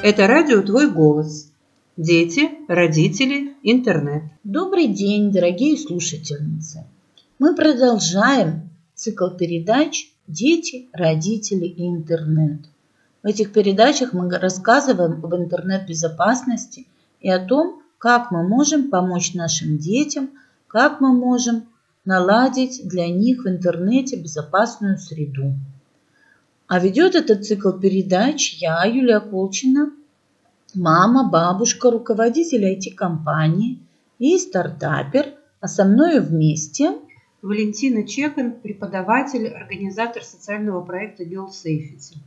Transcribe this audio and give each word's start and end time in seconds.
Это 0.00 0.28
радио 0.28 0.62
«Твой 0.62 0.88
голос». 0.88 1.50
Дети, 1.96 2.50
родители, 2.68 3.56
интернет. 3.64 4.22
Добрый 4.44 4.86
день, 4.86 5.32
дорогие 5.32 5.76
слушательницы. 5.76 6.84
Мы 7.40 7.56
продолжаем 7.56 8.70
цикл 8.94 9.30
передач 9.30 10.08
«Дети, 10.28 10.88
родители 10.92 11.64
и 11.64 11.88
интернет». 11.88 12.60
В 13.24 13.26
этих 13.26 13.52
передачах 13.52 14.12
мы 14.12 14.30
рассказываем 14.30 15.24
об 15.24 15.34
интернет-безопасности 15.34 16.86
и 17.20 17.28
о 17.28 17.44
том, 17.44 17.82
как 17.98 18.30
мы 18.30 18.46
можем 18.46 18.90
помочь 18.90 19.34
нашим 19.34 19.78
детям, 19.78 20.30
как 20.68 21.00
мы 21.00 21.12
можем 21.12 21.64
наладить 22.04 22.86
для 22.86 23.08
них 23.08 23.42
в 23.42 23.48
интернете 23.48 24.16
безопасную 24.16 24.96
среду. 24.96 25.54
А 26.68 26.80
ведет 26.80 27.14
этот 27.14 27.46
цикл 27.46 27.72
передач 27.72 28.58
я, 28.60 28.84
Юлия 28.84 29.20
Колчина, 29.20 29.90
мама, 30.74 31.26
бабушка, 31.26 31.90
руководитель 31.90 32.62
IT-компании 32.74 33.78
и 34.18 34.38
стартапер, 34.38 35.34
а 35.60 35.66
со 35.66 35.86
мной 35.86 36.20
вместе 36.20 36.98
Валентина 37.40 38.06
Чекан, 38.06 38.52
преподаватель, 38.52 39.48
организатор 39.48 40.22
социального 40.22 40.82
проекта 40.84 41.24
Girl 41.24 41.48
Safety. 41.48 42.18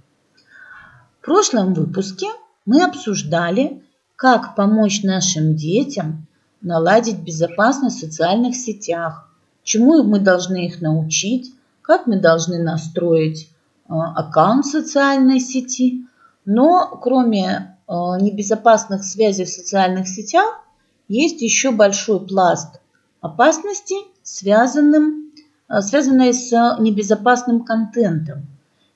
В 1.20 1.26
прошлом 1.26 1.76
выпуске 1.76 2.26
мы 2.66 2.84
обсуждали, 2.84 3.84
как 4.16 4.56
помочь 4.56 5.04
нашим 5.04 5.56
детям 5.56 6.26
наладить 6.62 7.20
безопасность 7.20 7.98
в 7.98 8.00
социальных 8.00 8.56
сетях, 8.56 9.32
чему 9.64 10.02
мы 10.02 10.20
должны 10.20 10.66
их 10.66 10.82
научить, 10.82 11.54
как 11.84 12.08
мы 12.08 12.20
должны 12.20 12.64
настроить 12.64 13.51
аккаунт 14.00 14.66
социальной 14.66 15.40
сети. 15.40 16.06
Но 16.46 16.88
кроме 17.02 17.78
э, 17.88 17.92
небезопасных 17.92 19.04
связей 19.04 19.46
в 19.46 19.50
социальных 19.50 20.08
сетях, 20.08 20.64
есть 21.08 21.42
еще 21.42 21.72
большой 21.72 22.26
пласт 22.26 22.80
опасностей, 23.20 24.08
связанным, 24.24 25.32
э, 25.70 25.82
связанные 25.82 26.34
с 26.34 26.52
небезопасным 26.80 27.64
контентом. 27.64 28.48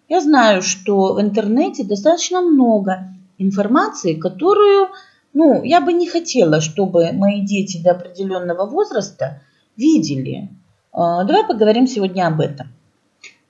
Я 0.08 0.22
знаю, 0.22 0.62
что 0.62 1.14
в 1.14 1.22
интернете 1.22 1.84
достаточно 1.84 2.42
много 2.42 3.14
информации, 3.38 4.14
которую 4.14 4.90
ну, 5.34 5.64
я 5.64 5.82
бы 5.82 5.92
не 5.92 6.08
хотела, 6.08 6.62
чтобы 6.62 7.12
мои 7.12 7.42
дети 7.42 7.82
до 7.84 7.92
определенного 7.92 8.66
возраста 8.66 9.42
видели. 9.76 10.50
Давай 10.94 11.46
поговорим 11.46 11.88
сегодня 11.88 12.28
об 12.28 12.40
этом. 12.40 12.70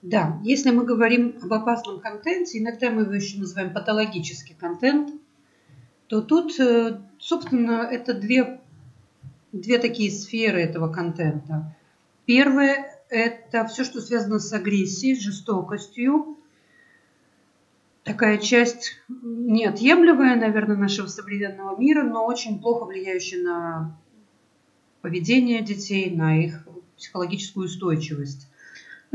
Да, 0.07 0.39
если 0.43 0.69
мы 0.69 0.85
говорим 0.85 1.35
об 1.41 1.51
опасном 1.51 1.99
контенте, 1.99 2.59
иногда 2.59 2.91
мы 2.91 3.01
его 3.01 3.13
еще 3.13 3.39
называем 3.39 3.73
патологический 3.73 4.53
контент, 4.53 5.09
то 6.05 6.21
тут, 6.21 6.59
э, 6.59 7.01
собственно, 7.17 7.89
это 7.91 8.13
две, 8.13 8.61
две 9.51 9.79
такие 9.79 10.11
сферы 10.11 10.61
этого 10.61 10.93
контента. 10.93 11.75
Первое– 12.25 13.01
это 13.09 13.65
все, 13.65 13.83
что 13.83 13.99
связано 13.99 14.37
с 14.37 14.53
агрессией, 14.53 15.19
жестокостью, 15.19 16.37
такая 18.03 18.37
часть 18.37 18.99
неотъемлемая, 19.07 20.35
наверное, 20.35 20.77
нашего 20.77 21.07
современного 21.07 21.79
мира, 21.79 22.03
но 22.03 22.27
очень 22.27 22.61
плохо 22.61 22.85
влияющая 22.85 23.41
на 23.41 23.99
поведение 25.01 25.63
детей, 25.63 26.11
на 26.11 26.39
их 26.39 26.67
психологическую 26.95 27.65
устойчивость. 27.65 28.47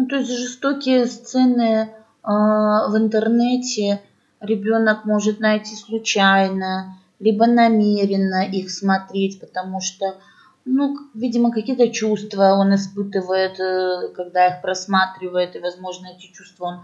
Ну, 0.01 0.07
то 0.07 0.17
есть 0.17 0.31
жестокие 0.31 1.05
сцены 1.05 1.63
э, 1.63 1.91
в 2.25 2.97
интернете 2.97 4.01
ребенок 4.41 5.05
может 5.05 5.41
найти 5.41 5.77
случайно, 5.77 6.97
либо 7.19 7.47
намеренно 7.47 8.47
их 8.47 8.71
смотреть, 8.71 9.39
потому 9.41 9.83
что, 9.83 10.17
ну, 10.65 10.97
видимо, 11.13 11.53
какие-то 11.53 11.91
чувства 11.91 12.55
он 12.55 12.75
испытывает, 12.75 13.61
э, 13.61 14.09
когда 14.17 14.47
их 14.47 14.63
просматривает, 14.63 15.55
и, 15.55 15.59
возможно, 15.59 16.07
эти 16.07 16.33
чувства 16.33 16.65
он 16.65 16.81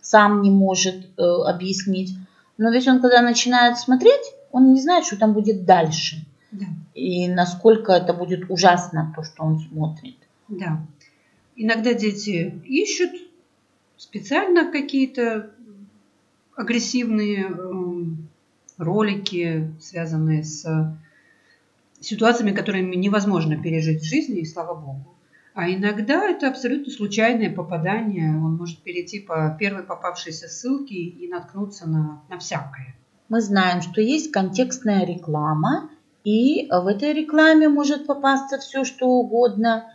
сам 0.00 0.40
не 0.40 0.52
может 0.52 1.06
э, 1.18 1.22
объяснить. 1.22 2.16
Но 2.56 2.70
ведь 2.70 2.86
он, 2.86 3.00
когда 3.00 3.20
начинает 3.20 3.78
смотреть, 3.78 4.32
он 4.52 4.74
не 4.74 4.80
знает, 4.80 5.04
что 5.04 5.16
там 5.18 5.32
будет 5.32 5.64
дальше. 5.64 6.24
Да. 6.52 6.66
И 6.94 7.26
насколько 7.26 7.90
это 7.90 8.12
будет 8.12 8.48
ужасно, 8.48 9.12
то, 9.16 9.24
что 9.24 9.42
он 9.42 9.58
смотрит. 9.58 10.18
Да. 10.46 10.78
Иногда 11.62 11.92
дети 11.92 12.58
ищут 12.64 13.10
специально 13.98 14.72
какие-то 14.72 15.50
агрессивные 16.56 17.50
э, 17.50 18.04
ролики, 18.78 19.70
связанные 19.78 20.42
с 20.42 20.64
ситуациями, 22.00 22.52
которыми 22.52 22.96
невозможно 22.96 23.62
пережить 23.62 24.00
в 24.00 24.06
жизни, 24.06 24.40
и 24.40 24.46
слава 24.46 24.74
богу. 24.74 25.14
А 25.52 25.68
иногда 25.68 26.30
это 26.30 26.48
абсолютно 26.48 26.90
случайное 26.90 27.54
попадание. 27.54 28.30
Он 28.30 28.56
может 28.56 28.78
перейти 28.78 29.20
по 29.20 29.54
первой 29.60 29.82
попавшейся 29.82 30.48
ссылке 30.48 30.94
и 30.94 31.28
наткнуться 31.28 31.86
на, 31.86 32.22
на 32.30 32.38
всякое. 32.38 32.96
Мы 33.28 33.42
знаем, 33.42 33.82
что 33.82 34.00
есть 34.00 34.32
контекстная 34.32 35.04
реклама, 35.04 35.90
и 36.24 36.70
в 36.70 36.86
этой 36.86 37.12
рекламе 37.12 37.68
может 37.68 38.06
попасться 38.06 38.56
все, 38.56 38.84
что 38.84 39.08
угодно. 39.08 39.92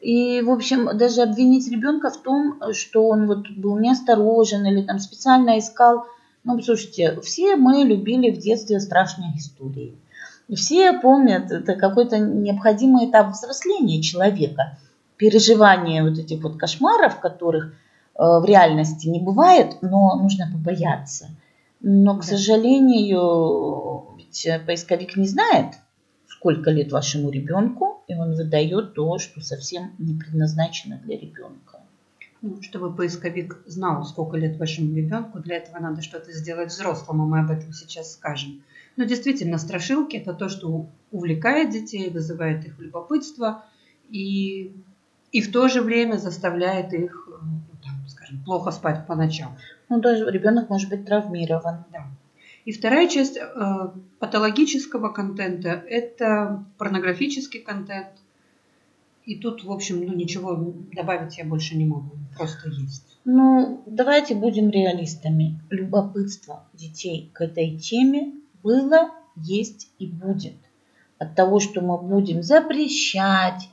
И, 0.00 0.40
в 0.42 0.50
общем, 0.50 0.96
даже 0.96 1.22
обвинить 1.22 1.70
ребенка 1.70 2.10
в 2.10 2.16
том, 2.16 2.60
что 2.72 3.08
он 3.08 3.26
вот 3.26 3.50
был 3.50 3.78
неосторожен 3.78 4.64
или 4.66 4.82
там 4.82 4.98
специально 4.98 5.58
искал. 5.58 6.06
Ну, 6.44 6.60
слушайте, 6.62 7.20
все 7.20 7.56
мы 7.56 7.84
любили 7.84 8.30
в 8.30 8.38
детстве 8.38 8.80
страшные 8.80 9.36
истории. 9.36 9.94
Все 10.54 10.94
помнят, 10.94 11.50
это 11.52 11.74
какой-то 11.74 12.18
необходимый 12.18 13.08
этап 13.08 13.32
взросления 13.32 14.02
человека– 14.02 14.78
переживания 15.20 16.02
вот 16.02 16.18
этих 16.18 16.42
вот 16.42 16.56
кошмаров, 16.56 17.20
которых 17.20 17.66
э, 17.66 17.70
в 18.16 18.42
реальности 18.46 19.06
не 19.06 19.20
бывает, 19.20 19.76
но 19.82 20.16
нужно 20.16 20.50
побояться. 20.50 21.28
Но, 21.80 22.16
к 22.16 22.24
сожалению, 22.24 24.16
ведь 24.16 24.48
поисковик 24.66 25.16
не 25.16 25.26
знает, 25.28 25.74
сколько 26.40 26.70
лет 26.70 26.90
вашему 26.90 27.28
ребенку, 27.28 28.02
и 28.08 28.14
он 28.14 28.34
выдает 28.34 28.94
то, 28.94 29.18
что 29.18 29.42
совсем 29.42 29.92
не 29.98 30.18
предназначено 30.18 30.98
для 31.04 31.18
ребенка. 31.18 31.80
Ну, 32.40 32.62
чтобы 32.62 32.96
поисковик 32.96 33.58
знал, 33.66 34.06
сколько 34.06 34.38
лет 34.38 34.58
вашему 34.58 34.96
ребенку, 34.96 35.40
для 35.40 35.56
этого 35.58 35.78
надо 35.78 36.00
что-то 36.00 36.32
сделать 36.32 36.70
взрослому, 36.70 37.26
мы 37.26 37.40
об 37.40 37.50
этом 37.50 37.74
сейчас 37.74 38.14
скажем. 38.14 38.62
Но 38.96 39.04
действительно, 39.04 39.58
страшилки– 39.58 40.16
это 40.18 40.32
то, 40.32 40.48
что 40.48 40.88
увлекает 41.10 41.72
детей, 41.72 42.08
вызывает 42.08 42.64
их 42.64 42.78
любопытство, 42.78 43.62
и 44.08 44.74
и 45.32 45.42
в 45.42 45.52
то 45.52 45.68
же 45.68 45.82
время 45.82 46.16
заставляет 46.16 46.92
их, 46.92 47.28
э, 47.28 47.44
ну, 47.44 47.60
там, 47.84 48.08
скажем, 48.08 48.42
плохо 48.44 48.72
спать 48.72 49.06
по 49.06 49.14
ночам. 49.14 49.56
Ну, 49.88 50.00
даже 50.00 50.28
ребенок 50.28 50.70
может 50.70 50.88
быть 50.88 51.04
травмирован. 51.06 51.84
Да. 51.92 52.06
И 52.70 52.72
вторая 52.72 53.08
часть 53.08 53.36
э, 53.36 53.42
патологического 54.20 55.08
контента– 55.08 55.70
это 55.88 56.64
порнографический 56.78 57.58
контент. 57.58 58.12
И 59.24 59.34
тут, 59.34 59.64
в 59.64 59.72
общем, 59.72 60.06
ну 60.06 60.14
ничего 60.14 60.72
добавить 60.94 61.36
я 61.36 61.44
больше 61.44 61.76
не 61.76 61.84
могу, 61.84 62.12
просто 62.36 62.68
есть. 62.68 63.18
Ну, 63.24 63.82
давайте 63.86 64.36
будем 64.36 64.70
реалистами. 64.70 65.60
Любопытство 65.68 66.64
детей 66.72 67.32
к 67.34 67.40
этой 67.40 67.76
теме 67.76 68.34
было, 68.62 69.10
есть 69.34 69.90
и 69.98 70.06
будет. 70.06 70.54
От 71.18 71.34
того, 71.34 71.58
что 71.58 71.80
мы 71.80 71.98
будем 71.98 72.44
запрещать, 72.44 73.68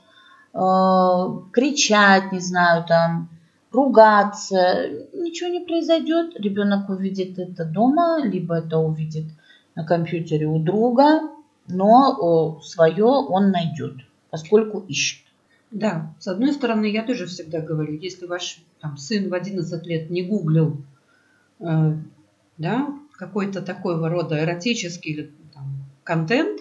Э, 0.54 1.26
кричать, 1.52 2.32
не 2.32 2.40
знаю, 2.40 2.84
там, 2.84 3.28
ругаться, 3.72 4.88
ничего 5.12 5.50
не 5.50 5.60
произойдет. 5.60 6.38
Ребенок 6.38 6.88
увидит 6.88 7.38
это 7.38 7.64
дома, 7.64 8.20
либо 8.24 8.56
это 8.56 8.78
увидит 8.78 9.26
на 9.74 9.84
компьютере 9.84 10.46
у 10.46 10.58
друга, 10.58 11.20
но 11.68 12.60
свое 12.62 13.04
он 13.04 13.50
найдет, 13.50 13.96
поскольку 14.30 14.80
ищет. 14.80 15.24
Да, 15.70 16.14
с 16.18 16.28
одной 16.28 16.52
стороны, 16.52 16.86
я 16.86 17.04
тоже 17.04 17.26
всегда 17.26 17.60
говорю, 17.60 17.94
если 17.94 18.26
ваш 18.26 18.62
там, 18.80 18.96
сын 18.96 19.28
в 19.28 19.34
11 19.34 19.86
лет 19.86 20.08
не 20.08 20.22
гуглил 20.22 20.78
э, 21.60 21.94
да, 22.56 22.98
какой-то 23.12 23.60
такого 23.60 24.08
рода 24.08 24.42
эротический 24.42 25.30
там, 25.52 25.84
контент, 26.04 26.58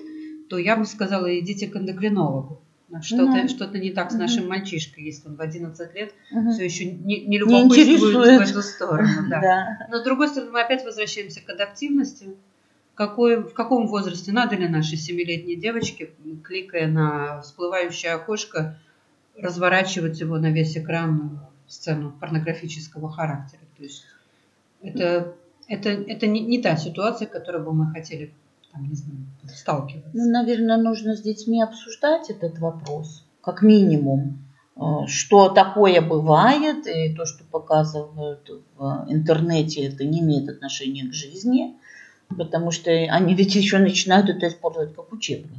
то 0.49 0.57
я 0.57 0.75
бы 0.75 0.85
сказала, 0.85 1.39
идите 1.39 1.67
к 1.67 1.77
эндокринологу. 1.77 2.59
Что-то 3.01 3.41
угу. 3.41 3.47
что 3.49 3.67
не 3.77 3.91
так 3.91 4.11
с 4.11 4.15
нашим 4.15 4.43
угу. 4.43 4.49
мальчишкой, 4.51 5.03
если 5.03 5.27
он 5.27 5.35
в 5.35 5.41
11 5.41 5.93
лет 5.93 6.13
угу. 6.31 6.51
все 6.51 6.63
еще 6.63 6.85
не, 6.85 7.25
не 7.25 7.37
любопытствует 7.37 8.31
не 8.31 8.37
в 8.37 8.49
эту 8.49 8.61
сторону. 8.61 9.29
Да. 9.29 9.41
да. 9.41 9.87
Но 9.89 9.97
с 9.97 10.03
другой 10.03 10.29
стороны, 10.29 10.51
мы 10.51 10.61
опять 10.61 10.85
возвращаемся 10.85 11.41
к 11.41 11.49
адаптивности. 11.49 12.35
Какой, 12.95 13.43
в 13.43 13.53
каком 13.53 13.87
возрасте 13.87 14.31
надо 14.31 14.55
ли 14.55 14.67
нашей 14.67 14.97
семилетней 14.97 15.55
девочке, 15.55 16.11
кликая 16.43 16.87
на 16.87 17.41
всплывающее 17.41 18.13
окошко, 18.13 18.79
разворачивать 19.37 20.19
его 20.19 20.37
на 20.39 20.49
весь 20.51 20.75
экран 20.77 21.41
сцену 21.67 22.11
порнографического 22.19 23.11
характера? 23.11 23.61
То 23.77 23.83
есть 23.83 24.05
это 24.81 25.35
Это, 25.67 25.89
это 25.89 26.27
не, 26.27 26.39
не 26.39 26.61
та 26.61 26.77
ситуация, 26.77 27.27
к 27.27 27.31
которой 27.31 27.61
бы 27.61 27.73
мы 27.73 27.91
хотели 27.91 28.31
там, 28.77 28.89
не 28.89 28.95
знаю, 28.95 29.19
сталкиваться. 29.47 30.09
Ну, 30.13 30.29
наверное, 30.29 30.77
нужно 30.77 31.15
с 31.15 31.21
детьми 31.21 31.61
обсуждать 31.61 32.29
этот 32.29 32.59
вопрос, 32.59 33.25
как 33.41 33.61
минимум, 33.61 34.45
э, 34.75 34.81
что 35.07 35.49
такое 35.49 36.01
бывает, 36.01 36.87
и 36.87 37.13
то, 37.13 37.25
что 37.25 37.43
показывают 37.45 38.49
в 38.77 39.05
интернете, 39.09 39.87
это 39.87 40.05
не 40.05 40.19
имеет 40.19 40.49
отношения 40.49 41.07
к 41.07 41.13
жизни, 41.13 41.75
потому 42.29 42.71
что 42.71 42.91
они 42.91 43.35
ведь 43.35 43.55
еще 43.55 43.79
начинают 43.79 44.29
это 44.29 44.47
использовать 44.47 44.93
как 44.95 45.11
учебник. 45.11 45.57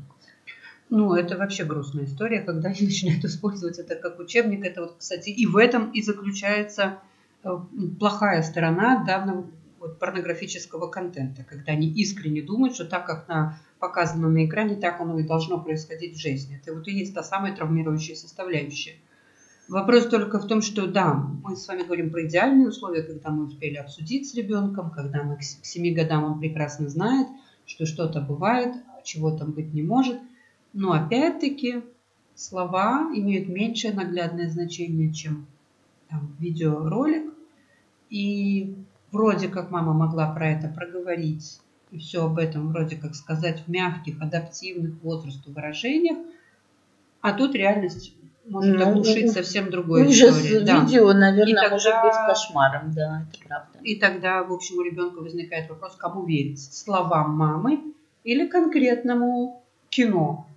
Ну, 0.91 1.15
это 1.15 1.37
вообще 1.37 1.65
грустная 1.65 2.05
история, 2.05 2.41
когда 2.41 2.71
они 2.71 2.87
начинают 2.87 3.25
использовать 3.25 3.79
это 3.79 3.97
как 3.97 4.19
учебник. 4.19 4.65
Это 4.65 4.83
вот, 4.83 4.97
кстати, 4.99 5.31
и 5.31 5.45
в 5.45 5.57
этом 5.57 5.91
и 5.91 6.01
заключается 6.03 6.99
э, 7.45 7.51
плохая 7.99 8.43
сторона 8.43 9.05
данного 9.05 9.47
вот, 9.79 9.99
порнографического 9.99 10.89
контента, 10.89 11.45
когда 11.45 11.73
они 11.73 11.89
искренне 11.89 12.43
думают, 12.43 12.75
что 12.75 12.85
так, 12.85 13.07
как 13.07 13.29
на, 13.29 13.61
показано 13.79 14.29
на 14.29 14.47
экране, 14.47 14.77
так 14.77 15.01
оно 15.01 15.19
и 15.19 15.23
должно 15.23 15.61
происходить 15.61 16.17
в 16.17 16.21
жизни. 16.21 16.61
Это 16.63 16.75
вот 16.75 16.87
и 16.89 16.93
есть 16.93 17.15
та 17.15 17.23
самая 17.23 17.55
травмирующая 17.55 18.17
составляющая. 18.17 18.97
Вопрос 19.69 20.07
только 20.07 20.39
в 20.39 20.47
том, 20.47 20.63
что 20.63 20.87
да, 20.87 21.13
мы 21.15 21.55
с 21.55 21.69
вами 21.69 21.83
говорим 21.83 22.11
про 22.11 22.27
идеальные 22.27 22.69
условия, 22.69 23.03
когда 23.03 23.31
мы 23.31 23.47
успели 23.47 23.77
обсудить 23.77 24.29
с 24.29 24.35
ребенком, 24.35 24.91
когда 24.91 25.23
мы 25.25 25.37
к 25.37 25.43
7 25.43 25.95
годам 25.95 26.25
он 26.25 26.41
прекрасно 26.41 26.89
знает, 26.89 27.29
что 27.67 27.85
что-то 27.85 28.23
бывает, 28.23 28.75
чего 29.05 29.31
там 29.31 29.53
быть 29.53 29.75
не 29.75 29.83
может. 29.83 30.19
Но 30.73 30.93
опять-таки 30.93 31.83
слова 32.35 33.11
имеют 33.15 33.49
меньшее 33.49 33.93
наглядное 33.93 34.49
значение, 34.49 35.13
чем 35.13 35.47
там, 36.09 36.35
видеоролик. 36.39 37.35
И 38.09 38.75
вроде 39.13 39.49
как 39.49 39.71
мама 39.71 39.93
могла 39.93 40.33
про 40.33 40.49
это 40.49 40.69
проговорить 40.69 41.61
и 41.91 41.99
все 41.99 42.27
об 42.27 42.39
этом 42.39 42.69
вроде 42.69 42.97
как 42.97 43.15
сказать 43.15 43.63
в 43.67 43.71
мягких, 43.71 44.21
адаптивных 44.21 45.03
возрасту 45.03 45.53
выражениях, 45.53 46.19
а 47.21 47.33
тут 47.33 47.55
реальность 47.55 48.15
может 48.47 48.79
ну, 48.79 48.89
оглушить 48.89 49.31
совсем 49.31 49.71
другой 49.71 50.07
ужас 50.07 50.37
историю. 50.37 50.65
Да. 50.65 50.81
видео, 50.81 51.13
наверное, 51.13 51.69
тогда, 51.69 51.71
может 51.71 51.95
быть 52.03 52.15
кошмаром, 52.27 52.93
да, 52.93 53.27
это 53.29 53.47
правда. 53.47 53.79
И 53.83 53.97
тогда, 53.97 54.43
в 54.43 54.53
общем, 54.53 54.79
у 54.79 54.83
ребенка 54.83 55.19
возникает 55.19 55.69
вопрос, 55.69 55.97
кому 55.97 56.25
верить, 56.25 56.61
словам 56.61 57.37
мамы 57.37 57.95
или 58.25 58.47
конкретному 58.47 59.63
кино, 59.91 60.48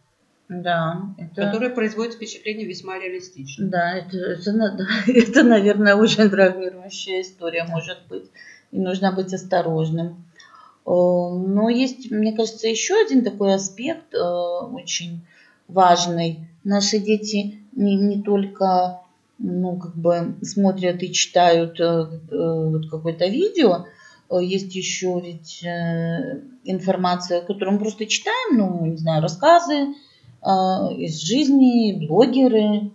да, 0.51 1.15
это... 1.17 1.45
которое 1.45 1.69
производит 1.69 2.15
впечатление 2.15 2.67
весьма 2.67 2.99
реалистично. 2.99 3.69
Да, 3.69 3.93
это, 3.93 4.17
это, 4.17 4.51
это, 5.07 5.43
наверное, 5.43 5.95
очень 5.95 6.29
травмирующая 6.29 7.21
история 7.21 7.63
может 7.63 7.99
быть, 8.09 8.25
и 8.71 8.77
нужно 8.77 9.13
быть 9.13 9.33
осторожным. 9.33 10.25
Но 10.85 11.69
есть, 11.69 12.11
мне 12.11 12.35
кажется, 12.35 12.67
еще 12.67 12.95
один 13.01 13.23
такой 13.23 13.53
аспект 13.53 14.13
э, 14.13 14.17
очень 14.17 15.25
важный. 15.69 16.49
Наши 16.65 16.99
дети 16.99 17.63
не, 17.71 17.95
не 17.95 18.21
только 18.21 18.99
ну, 19.37 19.77
как 19.77 19.95
бы 19.95 20.35
смотрят 20.41 21.01
и 21.01 21.13
читают 21.13 21.79
э, 21.79 21.83
э, 21.83 22.69
вот 22.71 22.89
какое-то 22.89 23.25
видео, 23.27 23.85
есть 24.41 24.75
еще 24.75 25.21
ведь 25.21 25.63
информация, 26.63 27.41
которую 27.41 27.73
мы 27.73 27.79
просто 27.79 28.05
читаем, 28.05 28.57
ну, 28.57 28.85
не 28.85 28.97
знаю, 28.97 29.21
рассказы 29.21 29.93
из 30.43 31.21
жизни, 31.21 32.05
блогеры. 32.07 32.91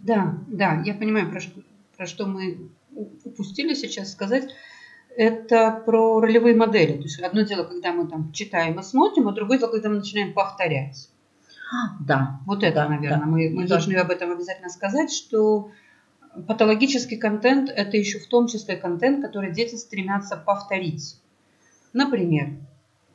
Да, 0.00 0.38
да, 0.48 0.82
я 0.84 0.94
понимаю, 0.94 1.30
про 1.30 1.40
что, 1.40 1.60
про 1.96 2.06
что 2.06 2.26
мы 2.26 2.70
упустили 3.24 3.74
сейчас 3.74 4.12
сказать 4.12 4.50
это 5.16 5.82
про 5.84 6.20
ролевые 6.20 6.56
модели. 6.56 6.96
То 6.96 7.02
есть 7.02 7.20
одно 7.20 7.42
дело, 7.42 7.64
когда 7.64 7.92
мы 7.92 8.08
там 8.08 8.32
читаем 8.32 8.78
и 8.78 8.82
смотрим, 8.82 9.28
а 9.28 9.32
другое 9.32 9.58
дело, 9.58 9.70
когда 9.70 9.88
мы 9.88 9.96
начинаем 9.96 10.32
повторять. 10.32 11.08
Да. 12.00 12.40
Вот 12.46 12.62
это, 12.62 12.76
да, 12.76 12.88
наверное, 12.88 13.20
да. 13.20 13.26
мы, 13.26 13.50
мы 13.50 13.66
должны 13.66 13.94
об 13.94 14.10
этом 14.10 14.30
обязательно 14.32 14.68
сказать, 14.68 15.12
что 15.12 15.70
патологический 16.46 17.16
контент– 17.16 17.70
это 17.74 17.96
еще 17.96 18.18
в 18.18 18.26
том 18.26 18.46
числе 18.46 18.76
контент, 18.76 19.24
который 19.24 19.52
дети 19.52 19.74
стремятся 19.76 20.36
повторить. 20.36 21.18
Например, 21.92 22.50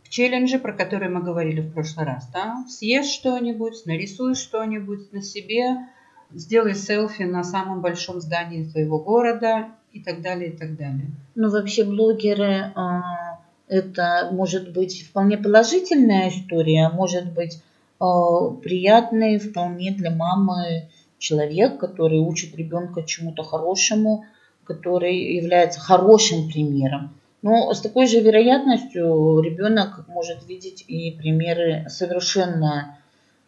в 0.08 0.10
челлендже, 0.10 0.58
про 0.58 0.72
который 0.72 1.10
мы 1.10 1.22
говорили 1.22 1.60
в 1.60 1.74
прошлый 1.74 2.06
раз, 2.06 2.30
да, 2.34 2.64
съешь 2.70 3.08
что-нибудь, 3.08 3.86
нарисуй 3.86 4.36
что-нибудь 4.36 5.12
на 5.12 5.22
себе, 5.22 5.88
сделай 6.32 6.76
селфи 6.76 7.24
на 7.24 7.44
самом 7.44 7.82
большом 7.82 8.22
здании 8.22 8.64
своего 8.64 9.00
города 9.00 9.68
и 9.92 10.02
так 10.02 10.22
далее, 10.22 10.52
и 10.54 10.58
так 10.58 10.78
далее. 10.78 11.08
Ну, 11.36 11.50
вообще 11.50 11.84
блогеры, 11.84 12.72
а, 12.76 13.40
это 13.68 14.30
может 14.32 14.72
быть 14.72 15.06
вполне 15.10 15.38
положительная 15.38 16.30
история, 16.30 16.90
может 16.90 17.34
быть 17.34 17.62
а, 18.00 18.52
приятный 18.52 19.40
вполне 19.40 19.92
для 19.92 20.12
мамы 20.12 20.88
человек, 21.18 21.80
который 21.80 22.20
учит 22.20 22.56
ребенка 22.56 23.04
чему-то 23.04 23.44
хорошему, 23.44 24.24
который 24.64 25.36
является 25.36 25.82
хорошим 25.82 26.50
примером. 26.50 27.17
Но 27.42 27.74
с 27.74 27.82
такой 27.82 28.08
же 28.08 28.20
вероятностью 28.20 29.40
ребенок 29.42 30.08
может 30.08 30.48
видеть 30.48 30.84
и 30.88 31.12
примеры 31.12 31.86
совершенно 31.88 32.98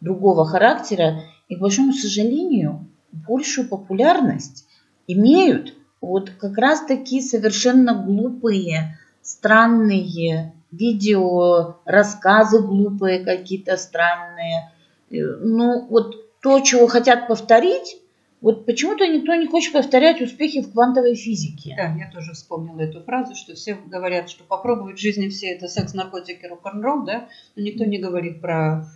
другого 0.00 0.46
характера. 0.46 1.22
И, 1.48 1.56
к 1.56 1.60
большому 1.60 1.92
сожалению, 1.92 2.86
большую 3.12 3.68
популярность 3.68 4.66
имеют 5.06 5.74
вот 6.00 6.30
как 6.30 6.56
раз 6.56 6.86
такие 6.86 7.22
совершенно 7.22 7.94
глупые, 7.94 8.98
странные 9.22 10.54
видео, 10.70 11.76
рассказы 11.84 12.62
глупые 12.62 13.24
какие-то 13.24 13.76
странные. 13.76 14.72
Э, 15.10 15.16
ну, 15.16 15.86
вот 15.88 16.40
то, 16.40 16.60
чего 16.60 16.86
хотят 16.86 17.28
повторить, 17.28 17.98
вот 18.40 18.64
почему-то 18.64 19.06
никто 19.06 19.34
не 19.34 19.46
хочет 19.46 19.74
повторять 19.74 20.22
успехи 20.22 20.62
в 20.62 20.72
квантовой 20.72 21.14
физике. 21.14 21.74
Да, 21.76 21.94
я 21.94 22.10
тоже 22.10 22.32
вспомнила 22.32 22.80
эту 22.80 23.02
фразу, 23.02 23.34
что 23.34 23.54
все 23.54 23.74
говорят, 23.74 24.30
что 24.30 24.44
попробовать 24.44 24.96
в 24.96 25.00
жизни 25.00 25.28
все 25.28 25.48
это 25.48 25.68
секс, 25.68 25.92
наркотики, 25.92 26.46
рок-н-ролл, 26.46 27.04
да, 27.04 27.28
но 27.54 27.62
никто 27.62 27.84
не 27.84 27.98
говорит 27.98 28.40
про 28.40 28.86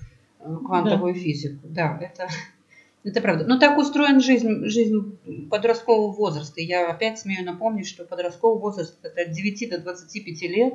э, 0.40 0.56
квантовую 0.64 1.12
да. 1.12 1.20
физику. 1.20 1.60
Да, 1.64 1.98
это 2.00 2.26
это 3.04 3.20
правда. 3.20 3.44
Но 3.46 3.58
так 3.58 3.76
устроен 3.76 4.20
жизнь, 4.20 4.64
жизнь 4.64 5.18
подросткового 5.50 6.10
возраста. 6.10 6.62
Я 6.62 6.88
опять 6.88 7.18
смею 7.18 7.44
напомнить, 7.44 7.86
что 7.86 8.04
подростковый 8.04 8.60
возраст 8.60 8.98
это 9.02 9.22
от 9.22 9.30
9 9.32 9.68
до 9.68 9.78
25 9.78 10.42
лет 10.42 10.74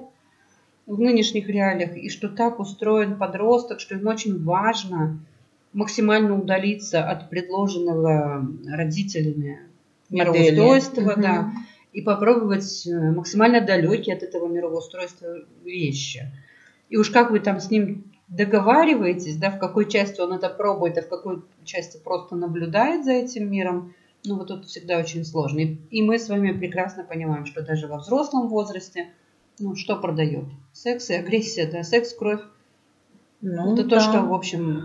в 0.86 1.00
нынешних 1.00 1.48
реалиях, 1.48 1.98
и 1.98 2.10
что 2.10 2.30
так 2.30 2.60
устроен 2.60 3.18
подросток, 3.18 3.80
что 3.80 3.96
им 3.96 4.06
очень 4.06 4.44
важно 4.44 5.20
максимально 5.74 6.40
удалиться 6.40 7.04
от 7.04 7.30
предложенного 7.30 8.48
родителями 8.68 9.60
мироустройства, 10.10 11.14
угу. 11.14 11.22
да, 11.22 11.52
и 11.94 12.02
попробовать 12.02 12.88
э, 12.88 13.12
максимально 13.12 13.62
далекие 13.62 14.16
от 14.16 14.24
этого 14.24 14.48
мироустройства 14.48 15.38
вещи. 15.64 16.32
И 16.90 16.98
уж 16.98 17.10
как 17.10 17.32
вы 17.32 17.40
там 17.40 17.60
с 17.60 17.70
ним 17.70 18.12
договариваетесь, 18.28 19.38
да, 19.38 19.52
в 19.52 19.60
какой 19.60 19.90
части 19.90 20.22
он 20.22 20.34
это 20.34 20.50
пробует, 20.50 20.98
а 20.98 21.02
в 21.02 21.08
какой 21.08 21.44
части 21.66 21.98
просто 21.98 22.36
наблюдает 22.36 23.06
за 23.06 23.14
этим 23.14 23.52
миром, 23.52 23.94
ну 24.24 24.38
вот 24.38 24.48
тут 24.48 24.66
всегда 24.66 25.00
очень 25.00 25.26
сложно. 25.26 25.60
И, 25.60 25.78
и 25.92 26.02
мы 26.02 26.20
с 26.20 26.30
вами 26.30 26.52
прекрасно 26.52 27.04
понимаем, 27.04 27.46
что 27.46 27.62
даже 27.62 27.88
во 27.88 27.98
взрослом 27.98 28.48
возрасте, 28.48 29.10
ну 29.60 29.76
что 29.76 29.96
продает? 29.96 30.46
Секс 30.74 31.10
и 31.10 31.16
агрессия, 31.16 31.70
да, 31.72 31.84
секс, 31.84 32.14
кровь. 32.14 32.42
Ну, 33.42 33.74
это 33.74 33.84
да. 33.84 33.90
то, 33.90 34.00
что, 34.02 34.22
в 34.22 34.34
общем, 34.34 34.84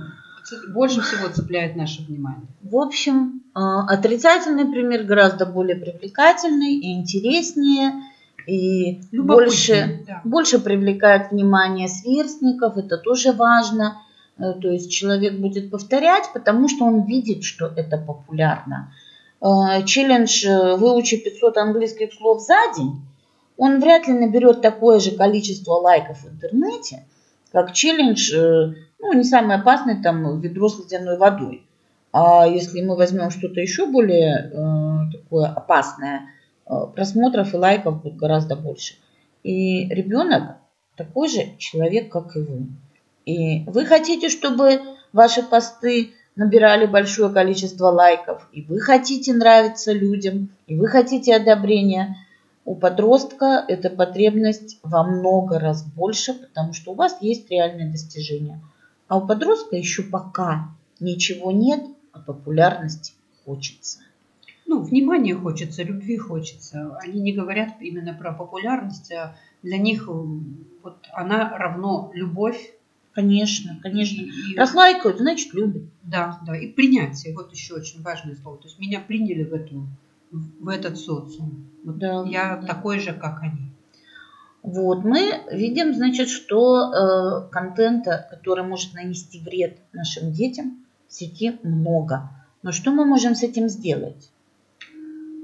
больше 0.68 1.00
всего 1.00 1.28
цепляет 1.28 1.76
наше 1.76 2.02
внимание. 2.02 2.46
В 2.62 2.76
общем, 2.76 3.42
а, 3.54 3.86
отрицательный 3.86 4.66
пример 4.66 5.04
гораздо 5.04 5.46
более 5.46 5.76
привлекательный 5.76 6.74
и 6.74 6.92
интереснее– 6.94 7.92
и 8.46 9.00
больше, 9.12 10.04
да. 10.06 10.20
больше 10.24 10.58
привлекает 10.58 11.30
внимание 11.30 11.88
сверстников, 11.88 12.76
это 12.76 12.98
тоже 12.98 13.32
важно. 13.32 14.02
Э, 14.38 14.52
то 14.60 14.68
есть 14.70 14.90
человек 14.92 15.38
будет 15.38 15.70
повторять, 15.70 16.30
потому 16.34 16.68
что 16.68 16.84
он 16.84 17.04
видит, 17.04 17.44
что 17.44 17.72
это 17.74 17.96
популярно. 17.96 18.92
Э, 19.40 19.82
челлендж 19.84 20.44
э, 20.44 20.76
«Выучи 20.76 21.16
500 21.16 21.56
английских 21.56 22.12
слов 22.12 22.42
за 22.42 22.56
день» 22.76 23.02
он 23.56 23.78
вряд 23.80 24.08
ли 24.08 24.12
наберет 24.12 24.62
такое 24.62 24.98
же 24.98 25.12
количество 25.12 25.74
лайков 25.74 26.24
в 26.24 26.28
интернете, 26.28 27.04
как 27.54 27.73
челлендж, 27.73 28.30
ну, 28.99 29.12
не 29.14 29.25
самый 29.25 29.56
опасный, 29.56 30.02
там, 30.02 30.40
ведро 30.42 30.68
с 30.68 30.78
ледяной 30.78 31.16
водой. 31.16 31.66
А 32.12 32.46
если 32.46 32.82
мы 32.82 32.94
возьмем 32.94 33.30
что-то 33.30 33.61
еще 33.61 33.87
более 33.87 34.50
э, 34.52 35.16
такое 35.16 35.46
опасное– 35.46 36.28
Э, 36.66 36.87
просмотров 36.94 37.52
и 37.52 37.56
лайков 37.56 38.02
будет 38.02 38.16
гораздо 38.16 38.56
больше. 38.56 38.94
И 39.42 39.87
ребенок 39.88 40.56
такой 40.96 41.28
же 41.28 41.56
человек, 41.58 42.11
как 42.11 42.37
и 42.37 42.40
вы. 42.40 42.66
И 43.26 43.64
вы 43.66 43.84
хотите, 43.84 44.28
чтобы 44.28 44.80
ваши 45.12 45.42
посты 45.42 46.12
набирали 46.37 46.87
большое 46.87 47.32
количество 47.32 47.88
лайков, 47.88 48.49
и 48.52 48.62
вы 48.62 48.80
хотите 48.80 49.32
нравиться 49.32 49.92
людям, 49.92 50.50
и 50.66 50.76
вы 50.76 50.88
хотите 50.88 51.37
одобрения. 51.37 52.16
У 52.64 52.75
подростка 52.75 53.64
эта 53.68 53.90
потребность 53.90 54.78
во 54.83 55.04
много 55.04 55.59
раз 55.59 55.85
больше, 55.85 56.35
потому 56.35 56.73
что 56.73 56.92
у 56.92 56.94
вас 56.94 57.18
есть 57.21 57.50
реальные 57.50 57.90
достижения. 57.90 58.61
А 59.06 59.18
у 59.18 59.26
подростка 59.26 59.76
еще 59.76 60.02
пока 60.02 60.71
ничего 60.99 61.52
нет, 61.52 61.85
а 62.12 62.21
популярности 62.21 63.12
хочется. 63.44 64.00
Ну, 64.66 64.80
внимания 64.80 65.35
хочется, 65.35 65.83
любви 65.83 66.16
хочется. 66.16 66.97
Они 67.02 67.21
не 67.21 67.33
говорят 67.33 67.75
именно 67.80 68.14
про 68.14 68.33
популярность, 68.33 69.12
а 69.12 69.37
для 69.62 69.76
них 69.76 70.09
вот 70.09 70.97
она 71.12 71.56
равно 71.59 72.11
любовь. 72.14 72.73
Конечно, 73.12 73.78
конечно. 73.83 74.23
И, 74.23 74.56
Раз 74.56 74.75
лайкают, 74.75 75.18
значит 75.18 75.52
любят. 75.54 75.85
Да, 76.02 76.40
да. 76.47 76.56
И 76.56 76.68
принятие. 76.68 77.35
Вот 77.35 77.52
еще 77.52 77.75
очень 77.75 78.02
важное 78.02 78.35
слово. 78.35 78.56
То 78.56 78.64
есть 78.64 78.78
меня 78.80 79.00
приняли 79.00 79.44
в 79.44 79.52
эту 79.52 79.87
в 80.60 80.68
этот 80.68 80.98
социум. 80.98 81.66
Вот 81.84 81.98
да, 81.98 82.24
я 82.26 82.56
да. 82.56 82.66
такой 82.66 82.98
же, 82.98 83.12
как 83.12 83.42
они. 83.42 83.70
Вот, 84.62 85.04
мы 85.04 85.42
видим, 85.52 85.94
значит, 85.94 86.28
что 86.28 86.90
э, 86.90 87.48
контента, 87.50 88.26
который 88.30 88.64
может 88.64 88.94
нанести 88.94 89.40
вред 89.40 89.78
нашим 89.92 90.32
детям, 90.32 90.84
в 91.06 91.12
сети 91.12 91.58
много. 91.62 92.30
Но 92.62 92.72
что 92.72 92.90
мы 92.90 93.04
можем 93.04 93.34
с 93.34 93.42
этим 93.42 93.68
сделать? 93.68 94.30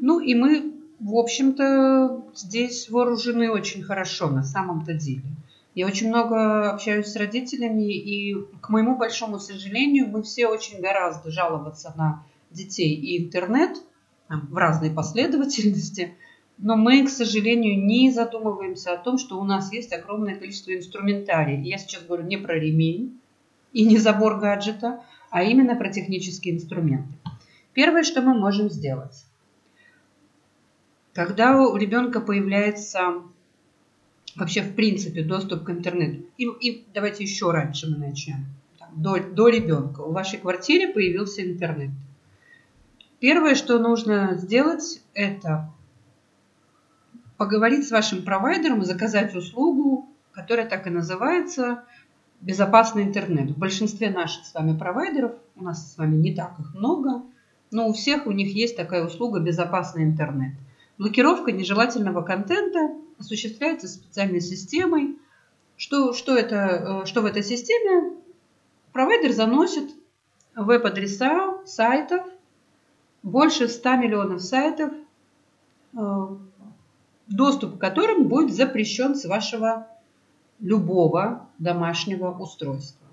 Ну 0.00 0.20
и 0.20 0.34
мы, 0.34 0.72
в 1.00 1.16
общем-то, 1.16 2.24
здесь 2.34 2.88
вооружены 2.88 3.50
очень 3.50 3.82
хорошо 3.82 4.30
на 4.30 4.42
самом-то 4.42 4.94
деле. 4.94 5.24
Я 5.74 5.86
очень 5.86 6.08
много 6.08 6.70
общаюсь 6.70 7.06
с 7.06 7.16
родителями, 7.16 7.92
и, 7.92 8.34
к 8.62 8.70
моему 8.70 8.96
большому 8.96 9.38
сожалению, 9.38 10.08
мы 10.08 10.22
все 10.22 10.46
очень 10.46 10.80
гораздо 10.80 11.30
жаловаться 11.30 11.92
на 11.96 12.24
детей 12.50 12.94
и 12.94 13.26
интернет– 13.26 13.76
в 14.30 14.56
разной 14.56 14.90
последовательности, 14.90 16.14
но 16.58 16.76
мы, 16.76 17.04
к 17.04 17.08
сожалению, 17.08 17.82
не 17.84 18.10
задумываемся 18.10 18.92
о 18.92 18.96
том, 18.96 19.18
что 19.18 19.40
у 19.40 19.44
нас 19.44 19.72
есть 19.72 19.92
огромное 19.92 20.36
количество 20.36 20.72
инструментарий. 20.72 21.60
Я 21.62 21.78
сейчас 21.78 22.04
говорю 22.04 22.24
не 22.24 22.36
про 22.36 22.58
ремень 22.58 23.18
и 23.72 23.84
не 23.84 23.98
забор 23.98 24.38
гаджета, 24.38 25.02
а 25.30 25.42
именно 25.42 25.74
про 25.74 25.90
технические 25.90 26.54
инструменты. 26.54 27.12
Первое, 27.72 28.02
что 28.02 28.20
мы 28.20 28.38
можем 28.38 28.68
сделать. 28.68 29.24
Когда 31.12 31.60
у 31.60 31.76
ребенка 31.76 32.20
появляется 32.20 33.22
вообще 34.36 34.62
в 34.62 34.74
принципе 34.74 35.22
доступ 35.22 35.64
к 35.64 35.70
интернету, 35.70 36.24
и, 36.36 36.44
и 36.44 36.84
давайте 36.94 37.24
еще 37.24 37.50
раньше 37.50 37.90
мы 37.90 37.96
начнем, 37.96 38.46
до, 38.94 39.18
до 39.18 39.48
ребенка, 39.48 40.02
у 40.02 40.12
вашей 40.12 40.38
квартире 40.38 40.88
появился 40.88 41.42
интернет– 41.42 41.90
Первое, 43.20 43.54
что 43.54 43.78
нужно 43.78 44.36
сделать, 44.36 45.02
это 45.12 45.70
поговорить 47.36 47.86
с 47.86 47.90
вашим 47.90 48.22
провайдером 48.22 48.80
и 48.80 48.86
заказать 48.86 49.34
услугу, 49.34 50.08
которая 50.32 50.66
так 50.66 50.86
и 50.86 50.90
называется 50.90 51.84
безопасный 52.40 53.02
интернет. 53.02 53.50
В 53.50 53.58
большинстве 53.58 54.08
наших 54.08 54.46
с 54.46 54.54
вами 54.54 54.76
провайдеров, 54.76 55.32
у 55.54 55.64
нас 55.64 55.92
с 55.92 55.98
вами 55.98 56.16
не 56.16 56.34
так 56.34 56.58
их 56.58 56.74
много, 56.74 57.22
но 57.70 57.88
у 57.88 57.92
всех 57.92 58.26
у 58.26 58.30
них 58.30 58.54
есть 58.54 58.74
такая 58.74 59.04
услуга 59.04 59.38
безопасный 59.38 60.04
интернет. 60.04 60.54
Блокировка 60.96 61.52
нежелательного 61.52 62.22
контента 62.22 62.90
осуществляется 63.18 63.86
специальной 63.86 64.40
системой. 64.40 65.18
Что, 65.76 66.14
что, 66.14 66.36
это, 66.36 67.02
э, 67.02 67.06
что 67.06 67.20
в 67.20 67.26
этой 67.26 67.42
системе? 67.42 68.16
Провайдер 68.92 69.32
заносит 69.32 69.90
веб-адреса 70.56 71.64
сайтов, 71.66 72.26
больше 73.22 73.68
100 73.68 73.96
миллионов 73.96 74.42
сайтов, 74.42 74.92
э, 75.96 76.26
доступ 77.28 77.76
к 77.76 77.80
которым 77.80 78.28
будет 78.28 78.54
запрещен 78.54 79.14
с 79.14 79.24
вашего 79.24 79.86
любого 80.60 81.48
домашнего 81.58 82.30
устройства. 82.30 83.06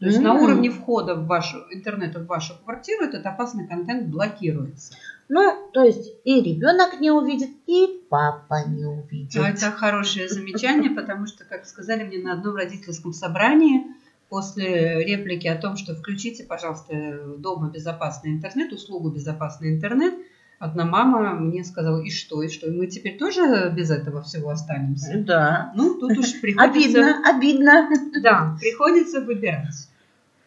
То 0.00 0.06
есть 0.06 0.18
mm-hmm. 0.18 0.22
на 0.22 0.34
уровне 0.34 0.70
входа 0.70 1.16
в 1.16 1.26
вашу 1.26 1.58
интернета 1.70 2.20
в 2.20 2.26
вашу 2.26 2.54
квартиру 2.64 3.04
этот 3.04 3.26
опасный 3.26 3.66
контент 3.66 4.08
блокируется. 4.08 4.94
Ну, 5.28 5.70
то 5.72 5.82
есть 5.82 6.12
и 6.24 6.40
ребенок 6.40 7.00
не 7.00 7.10
увидит, 7.10 7.50
и 7.66 8.00
папа 8.08 8.64
не 8.66 8.86
увидит. 8.86 9.36
Это 9.36 9.70
хорошее 9.72 10.28
замечание, 10.28 10.90
потому 10.90 11.26
что, 11.26 11.44
как 11.44 11.66
сказали 11.66 12.04
мне 12.04 12.18
на 12.18 12.34
одном 12.34 12.56
родительском 12.56 13.12
собрании, 13.12 13.86
после 14.28 15.04
реплики 15.04 15.46
о 15.46 15.56
том, 15.56 15.76
что 15.76 15.94
включите, 15.94 16.44
пожалуйста, 16.44 17.36
дома 17.38 17.70
безопасный 17.70 18.32
интернет, 18.32 18.72
услугу 18.72 19.10
безопасный 19.10 19.70
интернет, 19.70 20.14
одна 20.58 20.84
мама 20.84 21.34
мне 21.34 21.64
сказала, 21.64 22.02
и 22.02 22.10
что, 22.10 22.42
и 22.42 22.48
что, 22.48 22.68
и 22.68 22.76
мы 22.76 22.86
теперь 22.86 23.16
тоже 23.18 23.72
без 23.74 23.90
этого 23.90 24.22
всего 24.22 24.50
останемся? 24.50 25.22
Да. 25.24 25.72
Ну, 25.74 25.98
тут 25.98 26.18
уж 26.18 26.32
приходится... 26.40 27.00
Обидно, 27.00 27.22
обидно. 27.24 27.88
Да, 28.22 28.56
приходится 28.60 29.20
выбирать. 29.20 29.88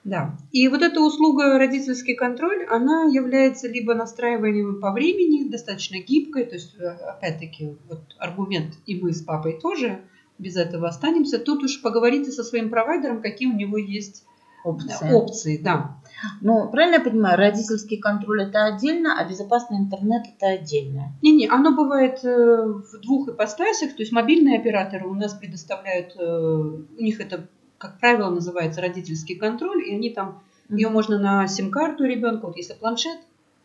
Да. 0.04 0.36
И 0.52 0.68
вот 0.68 0.82
эта 0.82 1.00
услуга 1.00 1.60
родительский 1.60 2.16
контроль, 2.16 2.66
она 2.66 3.04
является 3.04 3.68
либо 3.68 3.94
настраиванием 3.94 4.80
по 4.80 4.92
времени, 4.92 5.50
достаточно 5.50 6.00
гибкой, 6.00 6.46
то 6.46 6.56
есть, 6.56 6.76
опять-таки, 6.76 7.78
вот 7.88 8.02
аргумент 8.18 8.74
и 8.88 9.00
мы 9.00 9.14
с 9.14 9.22
папой 9.22 9.60
тоже 9.62 10.02
без 10.42 10.58
этого 10.58 10.88
останемся. 10.88 11.40
Тут 11.40 11.64
уж 11.64 11.82
поговорите 11.82 12.32
со 12.32 12.44
своим 12.44 12.70
провайдером, 12.70 13.22
какие 13.22 13.48
у 13.48 13.56
него 13.56 13.78
есть 13.78 14.26
опции. 14.64 15.12
опции 15.12 15.58
да. 15.58 15.98
Ну, 16.42 16.70
правильно 16.70 16.96
я 16.96 17.02
понимаю, 17.02 17.38
родительский 17.38 17.98
контроль 17.98 18.44
это 18.44 18.66
отдельно, 18.66 19.20
а 19.20 19.28
безопасный 19.28 19.78
интернет 19.78 20.24
это 20.36 20.54
отдельно? 20.54 21.14
Не-не, 21.22 21.48
оно 21.48 21.76
бывает 21.76 22.24
э, 22.24 22.64
в 22.66 23.00
двух 23.02 23.30
ипостасях, 23.30 23.96
то 23.96 24.02
есть 24.02 24.12
мобильные 24.12 24.60
операторы 24.60 25.08
у 25.08 25.14
нас 25.14 25.34
предоставляют, 25.34 26.16
э, 26.18 26.24
у 26.24 27.02
них 27.02 27.20
это, 27.20 27.48
как 27.78 28.00
правило, 28.00 28.30
называется 28.30 28.82
родительский 28.82 29.36
контроль, 29.36 29.88
и 29.88 29.96
они 29.96 30.12
там, 30.12 30.44
ее 30.70 30.90
можно 30.90 31.18
на 31.18 31.48
сим-карту 31.48 32.04
ребенка, 32.04 32.46
вот 32.46 32.58
если 32.58 32.74
планшет 32.74 33.18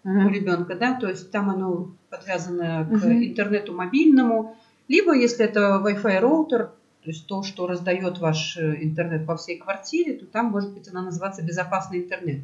у 0.04 0.28
ребенка, 0.28 0.76
да, 0.76 0.95
то 0.95 1.09
есть 1.09 1.33
там 1.33 1.50
оно 1.50 1.90
подвязано 2.11 2.88
к 2.88 3.04
интернету 3.04 3.75
мобильному, 3.75 4.56
либо, 4.88 5.14
если 5.14 5.45
это 5.45 5.83
Wi-Fi 5.85 6.19
роутер, 6.21 6.66
то 7.02 7.11
есть 7.11 7.26
то, 7.26 7.43
что 7.43 7.66
раздает 7.66 8.19
ваш 8.19 8.57
э, 8.57 8.83
интернет 8.83 9.26
по 9.26 9.37
всей 9.37 9.59
квартире, 9.59 10.14
то 10.14 10.26
там 10.26 10.47
может 10.47 10.73
быть 10.75 10.88
она 10.88 11.02
называться 11.02 11.43
безопасный 11.43 11.99
интернет. 11.99 12.40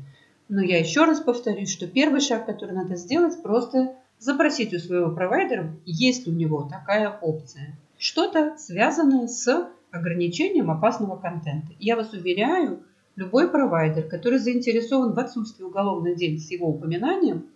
Но 0.49 0.63
я 0.63 0.79
еще 0.79 1.05
раз 1.05 1.21
повторюсь, 1.21 1.73
что 1.73 1.87
первый 1.87 2.21
шаг, 2.21 2.47
который 2.47 2.75
надо 2.75 2.97
сделать, 2.97 3.43
просто 3.43 3.97
запросить 4.19 4.73
у 4.73 4.79
своего 4.79 5.11
провайдера, 5.11 5.75
есть 5.85 6.27
ли 6.27 6.33
у 6.33 6.37
него 6.37 6.69
такая 6.71 7.11
опция. 7.11 7.75
Что-то 7.99 8.57
связанное 8.59 9.27
с 9.27 9.69
ограничением 9.91 10.71
опасного 10.71 11.17
контента. 11.17 11.73
Я 11.79 11.97
вас 11.97 12.13
уверяю, 12.13 12.83
любой 13.17 13.51
провайдер, 13.51 14.09
который 14.09 14.39
заинтересован 14.39 15.13
в 15.13 15.19
отсутствии 15.19 15.65
уголовных 15.65 16.17
дел 16.17 16.39
с 16.39 16.51
его 16.51 16.69
упоминанием, 16.69 17.47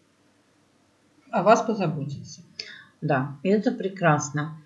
о 1.31 1.43
вас 1.43 1.63
позаботится. 1.63 2.43
Да, 3.01 3.37
это 3.43 3.73
прекрасно. 3.73 4.59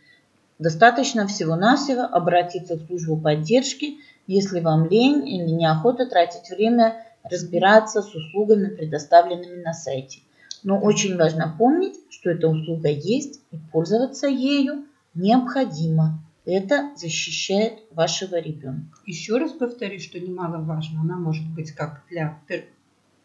Достаточно 0.60 1.26
всего-навсего 1.26 2.02
обратиться 2.02 2.76
в 2.76 2.86
службу 2.86 3.16
поддержки, 3.16 3.96
если 4.26 4.60
вам 4.60 4.90
лень 4.90 5.26
или 5.26 5.48
неохота 5.50 6.04
тратить 6.04 6.50
время 6.50 7.02
разбираться 7.24 8.02
с 8.02 8.14
услугами, 8.14 8.68
предоставленными 8.68 9.62
на 9.62 9.72
сайте. 9.72 10.20
Но 10.62 10.78
очень 10.78 11.16
важно 11.16 11.54
помнить, 11.58 11.94
что 12.10 12.28
эта 12.28 12.46
услуга 12.46 12.90
есть 12.90 13.40
и 13.50 13.56
пользоваться 13.72 14.26
ею 14.26 14.84
необходимо. 15.14 16.18
Это 16.44 16.90
защищает 16.94 17.78
вашего 17.92 18.38
ребенка. 18.38 18.98
Еще 19.06 19.38
раз 19.38 19.52
повторюсь, 19.52 20.04
что 20.04 20.20
немаловажно, 20.20 21.00
она 21.00 21.16
может 21.16 21.48
быть 21.54 21.72
как 21.72 22.02
для 22.10 22.38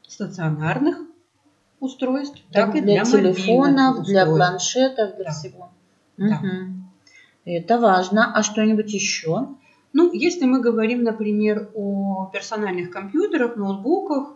стационарных 0.08 1.00
устройств, 1.82 2.42
так, 2.54 2.68
так 2.68 2.76
и 2.78 2.82
для, 2.82 3.04
для 3.04 3.12
телефонов, 3.12 4.06
для 4.06 4.26
планшетов, 4.26 5.18
для 5.18 5.26
да. 5.26 5.32
всего. 5.32 5.70
Да. 6.16 6.38
Угу. 6.38 6.85
Это 7.46 7.80
важно. 7.80 8.34
А 8.34 8.44
что-нибудь 8.44 8.92
еще? 8.92 9.48
Ну, 9.94 10.12
если 10.12 10.46
мы 10.46 10.60
говорим, 10.60 11.04
например, 11.04 11.70
о 11.76 12.30
персональных 12.34 12.90
компьютерах, 12.90 13.56
ноутбуках, 13.56 14.36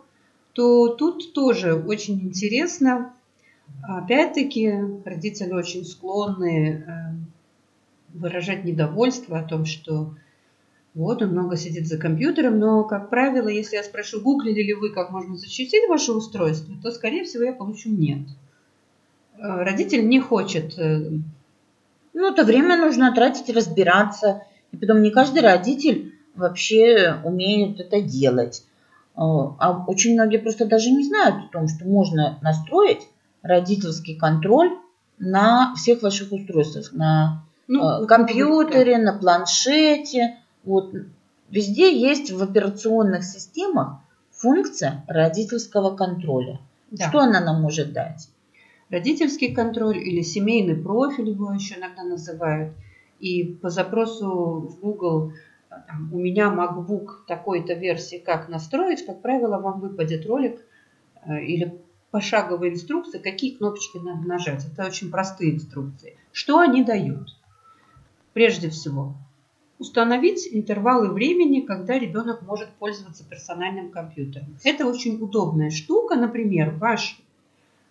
то 0.52 0.88
тут 0.88 1.32
тоже 1.34 1.74
очень 1.74 2.20
интересно. 2.20 3.12
Опять-таки, 3.82 4.72
родители 5.04 5.52
очень 5.52 5.84
склонны 5.84 6.84
э, 6.86 8.18
выражать 8.18 8.64
недовольство 8.64 9.38
о 9.38 9.44
том, 9.44 9.64
что 9.64 10.14
вот 10.94 11.22
он 11.22 11.30
много 11.30 11.56
сидит 11.56 11.86
за 11.86 11.98
компьютером, 11.98 12.58
но, 12.58 12.84
как 12.84 13.10
правило, 13.10 13.48
если 13.48 13.76
я 13.76 13.84
спрошу, 13.84 14.20
гуглили 14.20 14.62
ли 14.62 14.74
вы, 14.74 14.90
как 14.90 15.10
можно 15.10 15.36
защитить 15.36 15.88
ваше 15.88 16.12
устройство, 16.12 16.74
то, 16.82 16.90
скорее 16.90 17.24
всего, 17.24 17.44
я 17.44 17.52
получу 17.52 17.90
нет. 17.90 18.26
Э, 19.36 19.62
родитель 19.62 20.08
не 20.08 20.20
хочет 20.20 20.78
э, 20.78 21.10
ну, 22.12 22.32
это 22.32 22.44
время 22.44 22.76
нужно 22.76 23.14
тратить, 23.14 23.54
разбираться. 23.54 24.42
И 24.72 24.76
потом 24.76 25.02
не 25.02 25.10
каждый 25.10 25.42
родитель 25.42 26.14
вообще 26.34 27.16
умеет 27.24 27.80
это 27.80 28.00
делать. 28.00 28.64
А, 29.14 29.54
а 29.58 29.84
очень 29.86 30.14
многие 30.14 30.38
просто 30.38 30.66
даже 30.66 30.90
не 30.90 31.04
знают 31.04 31.36
о 31.36 31.52
том, 31.52 31.68
что 31.68 31.84
можно 31.84 32.38
настроить 32.42 33.06
родительский 33.42 34.16
контроль 34.16 34.70
на 35.18 35.74
всех 35.74 36.02
ваших 36.02 36.32
устройствах, 36.32 36.92
на 36.92 37.44
Ну, 37.68 38.02
э, 38.02 38.06
компьютере, 38.06 38.98
на 38.98 39.12
планшете. 39.12 40.38
Вот 40.64 40.94
везде 41.50 41.94
есть 41.94 42.32
в 42.32 42.42
операционных 42.42 43.24
системах 43.24 43.98
функция 44.30 45.04
родительского 45.06 45.94
контроля. 45.94 46.58
Да. 46.90 47.08
Что 47.08 47.20
она 47.20 47.40
нам 47.40 47.60
может 47.60 47.92
дать? 47.92 48.29
Родительский 48.90 49.54
контроль 49.54 49.98
или 49.98 50.20
семейный 50.22 50.74
профиль 50.74 51.30
его 51.30 51.52
еще 51.52 51.76
иногда 51.76 52.02
называют. 52.02 52.72
И 53.20 53.44
по 53.44 53.70
запросу 53.70 54.68
в 54.68 54.80
Google 54.80 55.32
а, 55.68 55.80
там, 55.80 56.12
у 56.12 56.18
меня 56.18 56.52
MacBook 56.52 57.26
такой-то 57.28 57.74
версии, 57.74 58.16
как 58.16 58.48
настроить, 58.48 59.06
как 59.06 59.22
правило, 59.22 59.60
вам 59.60 59.80
выпадет 59.80 60.26
ролик 60.26 60.60
э, 61.24 61.40
или 61.44 61.80
пошаговые 62.10 62.72
инструкции, 62.72 63.18
какие 63.18 63.54
кнопочки 63.54 63.98
надо 63.98 64.26
нажать. 64.26 64.66
Это 64.72 64.86
очень 64.86 65.10
простые 65.10 65.54
инструкции. 65.54 66.16
Что 66.32 66.58
они 66.58 66.82
дают? 66.82 67.28
Прежде 68.32 68.70
всего, 68.70 69.14
установить 69.78 70.48
интервалы 70.50 71.12
времени, 71.12 71.60
когда 71.60 71.98
ребенок 71.98 72.42
может 72.42 72.70
пользоваться 72.70 73.24
персональным 73.24 73.90
компьютером. 73.90 74.56
Это 74.64 74.86
очень 74.86 75.22
удобная 75.22 75.70
штука. 75.70 76.16
Например, 76.16 76.70
ваш 76.70 77.20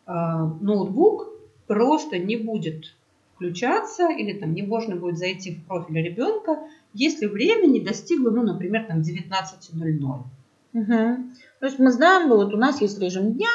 ноутбук 0.09 1.27
просто 1.67 2.17
не 2.17 2.35
будет 2.35 2.95
включаться 3.35 4.09
или 4.09 4.33
там 4.33 4.53
не 4.53 4.63
можно 4.63 4.95
будет 4.95 5.17
зайти 5.17 5.55
в 5.55 5.65
профиль 5.65 6.03
ребенка, 6.03 6.59
если 6.93 7.25
время 7.27 7.67
не 7.67 7.79
достигло, 7.79 8.31
ну, 8.31 8.43
например, 8.43 8.85
там 8.87 8.99
19.00. 8.99 10.23
Угу. 10.73 10.87
То 11.59 11.65
есть 11.65 11.79
мы 11.79 11.91
знаем, 11.91 12.29
вот 12.29 12.53
у 12.53 12.57
нас 12.57 12.81
есть 12.81 12.99
режим 12.99 13.33
дня, 13.33 13.49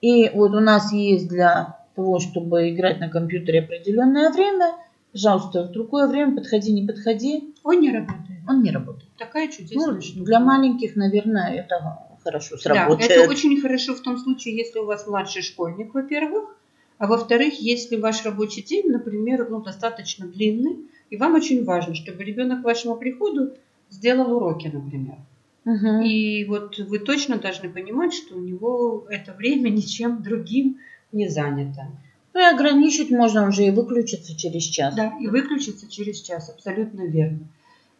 и 0.00 0.30
вот 0.30 0.54
у 0.54 0.60
нас 0.60 0.92
есть 0.92 1.28
для 1.28 1.78
того, 1.94 2.20
чтобы 2.20 2.70
играть 2.70 3.00
на 3.00 3.08
компьютере 3.08 3.60
определенное 3.60 4.30
время, 4.30 4.76
пожалуйста, 5.12 5.64
в 5.64 5.72
другое 5.72 6.06
время 6.06 6.36
подходи, 6.36 6.72
не 6.72 6.86
подходи, 6.86 7.54
Он 7.64 7.80
не 7.80 7.92
работает. 7.92 8.38
он 8.48 8.62
не 8.62 8.70
работает. 8.70 9.10
Такая 9.18 9.48
чудесная 9.48 10.00
Ну, 10.16 10.24
для 10.24 10.40
маленьких, 10.40 10.96
наверное, 10.96 11.52
это 11.52 12.07
хорошо 12.28 12.56
Да, 12.56 12.60
сработает. 12.60 13.10
это 13.10 13.30
очень 13.30 13.60
хорошо 13.60 13.94
в 13.94 14.00
том 14.00 14.18
случае, 14.18 14.56
если 14.56 14.78
у 14.78 14.84
вас 14.84 15.06
младший 15.06 15.42
школьник, 15.42 15.94
во-первых, 15.94 16.56
а 16.98 17.06
во-вторых, 17.06 17.54
если 17.60 17.96
ваш 17.96 18.24
рабочий 18.24 18.62
день, 18.62 18.90
например, 18.90 19.48
ну, 19.48 19.60
достаточно 19.62 20.26
длинный, 20.26 20.76
и 21.10 21.16
вам 21.16 21.34
очень 21.34 21.64
важно, 21.64 21.94
чтобы 21.94 22.24
ребенок 22.24 22.62
к 22.62 22.64
вашему 22.64 22.96
приходу 22.96 23.52
сделал 23.88 24.36
уроки, 24.36 24.68
например. 24.68 25.16
Мгм. 25.64 26.02
И 26.02 26.44
вот 26.44 26.78
вы 26.78 26.98
точно 26.98 27.38
должны 27.38 27.70
понимать, 27.70 28.12
что 28.12 28.36
у 28.36 28.40
него 28.40 29.06
это 29.08 29.32
время 29.32 29.68
ничем 29.80 30.22
другим 30.22 30.78
не 31.12 31.28
занято. 31.28 31.86
Ну 32.34 32.40
и 32.40 32.54
ограничить 32.54 33.10
можно 33.10 33.48
уже 33.48 33.64
и 33.64 33.70
выключиться 33.70 34.36
через 34.36 34.64
час. 34.64 34.94
Да, 34.94 35.14
и 35.20 35.28
выключиться 35.28 35.90
через 35.90 36.20
час, 36.20 36.50
абсолютно 36.50 37.02
верно. 37.02 37.40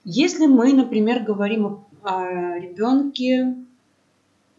Если 0.05 0.47
мы, 0.47 0.73
например, 0.73 1.23
говорим 1.23 1.67
о, 1.67 1.85
о 2.03 2.59
ребенке 2.59 3.57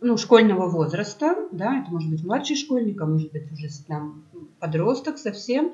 ну, 0.01 0.17
школьного 0.17 0.69
возраста, 0.69 1.35
да, 1.51 1.81
это 1.81 1.91
может 1.91 2.09
быть 2.09 2.23
младший 2.23 2.55
школьник, 2.55 3.01
а 3.01 3.05
может 3.05 3.31
быть 3.31 3.51
уже 3.51 3.67
там, 3.87 4.23
подросток 4.59 5.17
совсем, 5.17 5.73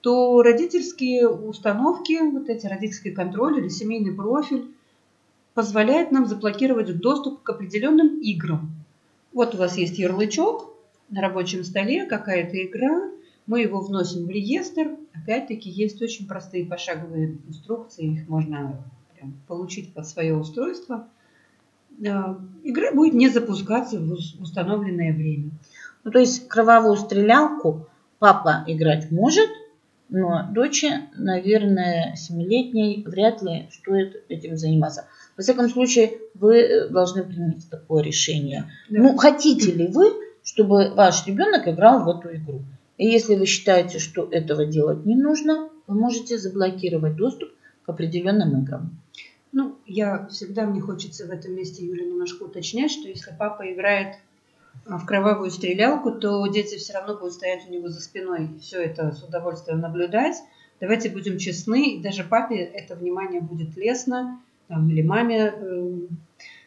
то 0.00 0.42
родительские 0.42 1.28
установки, 1.28 2.18
вот 2.30 2.48
эти 2.48 2.66
родительский 2.66 3.12
контроль 3.12 3.58
или 3.58 3.68
семейный 3.68 4.14
профиль 4.14 4.68
позволяет 5.54 6.12
нам 6.12 6.26
заблокировать 6.26 6.96
доступ 6.98 7.42
к 7.42 7.50
определенным 7.50 8.20
играм. 8.20 8.70
Вот 9.32 9.54
у 9.54 9.58
вас 9.58 9.76
есть 9.76 9.98
ярлычок 9.98 10.72
на 11.08 11.20
рабочем 11.20 11.64
столе, 11.64 12.06
какая-то 12.06 12.62
игра, 12.62 13.10
мы 13.46 13.62
его 13.62 13.80
вносим 13.80 14.26
в 14.26 14.30
реестр. 14.30 14.96
Опять-таки 15.14 15.70
есть 15.70 16.00
очень 16.02 16.26
простые 16.26 16.66
пошаговые 16.66 17.38
инструкции, 17.48 18.14
их 18.14 18.28
можно 18.28 18.84
прям 19.14 19.34
получить 19.46 19.92
под 19.94 20.06
свое 20.06 20.36
устройство. 20.36 21.08
Игра 21.98 22.92
будет 22.92 23.14
не 23.14 23.28
запускаться 23.28 23.98
в 23.98 24.12
ус- 24.12 24.36
установленное 24.40 25.12
время. 25.12 25.50
Ну, 26.04 26.10
то 26.10 26.18
есть 26.18 26.48
кровавую 26.48 26.96
стрелялку 26.96 27.88
папа 28.18 28.64
играть 28.66 29.10
может, 29.10 29.48
но 30.08 30.48
доче, 30.52 31.08
наверное, 31.16 32.14
семилетней 32.16 33.02
вряд 33.04 33.42
ли 33.42 33.68
стоит 33.72 34.24
этим 34.28 34.56
заниматься. 34.56 35.06
Во 35.36 35.42
всяком 35.42 35.68
случае, 35.68 36.12
вы 36.34 36.58
э, 36.58 36.88
должны 36.88 37.24
принять 37.24 37.68
такое 37.68 38.02
решение. 38.02 38.70
Да. 38.88 39.00
Ну, 39.00 39.16
хотите 39.16 39.72
ли 39.72 39.88
вы, 39.88 40.12
чтобы 40.44 40.94
ваш 40.94 41.26
ребенок 41.26 41.66
играл 41.66 42.04
в 42.04 42.08
эту 42.08 42.36
игру? 42.36 42.62
И 42.98 43.06
если 43.06 43.34
вы 43.34 43.46
считаете, 43.46 43.98
что 43.98 44.28
этого 44.30 44.64
делать 44.64 45.04
не 45.04 45.16
нужно, 45.16 45.68
вы 45.86 45.98
можете 45.98 46.38
заблокировать 46.38 47.16
доступ 47.16 47.50
к 47.84 47.88
определенным 47.88 48.62
играм. 48.62 48.96
Ну, 49.56 49.74
я 49.86 50.26
всегда, 50.26 50.66
мне 50.66 50.82
хочется 50.82 51.26
в 51.26 51.30
этом 51.30 51.54
месте, 51.54 51.82
Юля, 51.82 52.04
немножко 52.04 52.42
уточнять, 52.42 52.90
что 52.90 53.08
если 53.08 53.34
папа 53.38 53.62
играет 53.72 54.16
а, 54.84 54.98
в 54.98 55.06
кровавую 55.06 55.50
стрелялку, 55.50 56.12
то 56.12 56.46
дети 56.46 56.76
все 56.76 56.92
равно 56.92 57.16
будут 57.16 57.32
стоять 57.32 57.66
у 57.66 57.72
него 57.72 57.88
за 57.88 58.02
спиной 58.02 58.50
и 58.54 58.60
все 58.60 58.82
это 58.82 59.12
с 59.12 59.22
удовольствием 59.22 59.80
наблюдать. 59.80 60.36
Давайте 60.78 61.08
будем 61.08 61.38
честны, 61.38 62.02
даже 62.02 62.22
папе 62.22 62.56
это 62.56 62.96
внимание 62.96 63.40
будет 63.40 63.74
лестно, 63.78 64.38
там, 64.68 64.90
или 64.90 65.00
маме. 65.00 65.54
э, 65.56 66.00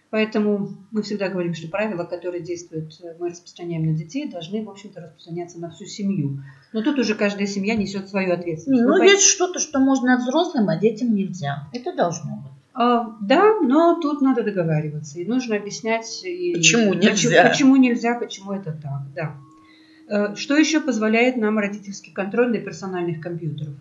Поэтому 0.09 0.69
мы 0.89 1.03
всегда 1.03 1.29
говорим, 1.29 1.53
что 1.53 1.67
правила, 1.67 2.05
которые 2.05 2.41
действуют, 2.41 2.99
э, 3.03 3.15
мы 3.19 3.29
распространяем 3.29 3.85
на 3.85 3.93
детей, 3.93 4.27
должны, 4.27 4.65
в 4.65 4.69
общем-то, 4.71 4.99
распространяться 4.99 5.59
на 5.59 5.69
всю 5.69 5.85
семью. 5.85 6.39
Но 6.73 6.81
тут 6.81 6.97
уже 6.97 7.13
каждая 7.13 7.45
семья 7.45 7.75
несет 7.75 8.09
свою 8.09 8.33
ответственность. 8.33 8.83
Ну, 8.83 8.97
Вы 8.97 9.05
есть 9.05 9.25
что-то, 9.25 9.59
что 9.59 9.77
можно 9.77 10.17
взрослым, 10.17 10.69
а 10.69 10.77
детям 10.77 11.13
нельзя. 11.13 11.67
Это 11.71 11.95
должно 11.95 12.37
быть. 12.37 12.58
А, 12.73 13.15
Да, 13.21 13.59
но 13.61 13.99
тут 13.99 14.21
надо 14.21 14.43
договариваться. 14.43 15.19
И 15.19 15.25
нужно 15.25 15.55
объяснять, 15.55 16.23
и 16.23 16.53
Почему 16.53 16.93
нельзя? 16.93 17.09
Почему, 17.11 17.49
почему 17.49 17.75
нельзя, 17.77 18.15
почему 18.19 18.53
это 18.53 18.71
так. 18.71 19.01
Да. 19.15 19.35
Э, 20.07 20.35
Что 20.35 20.55
еще 20.55 20.79
позволяет 20.79 21.37
нам 21.37 21.57
родительский 21.57 22.13
контроль 22.13 22.51
для 22.51 22.61
персональных 22.61 23.21
компьютеров? 23.21 23.73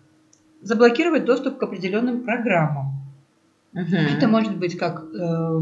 Заблокировать 0.61 1.25
доступ 1.25 1.57
к 1.57 1.63
определенным 1.63 2.23
программам. 2.23 2.93
Мгм. 3.73 3.95
Это 3.95 4.27
может 4.27 4.57
быть 4.57 4.77
как 4.77 5.03
э, 5.13 5.61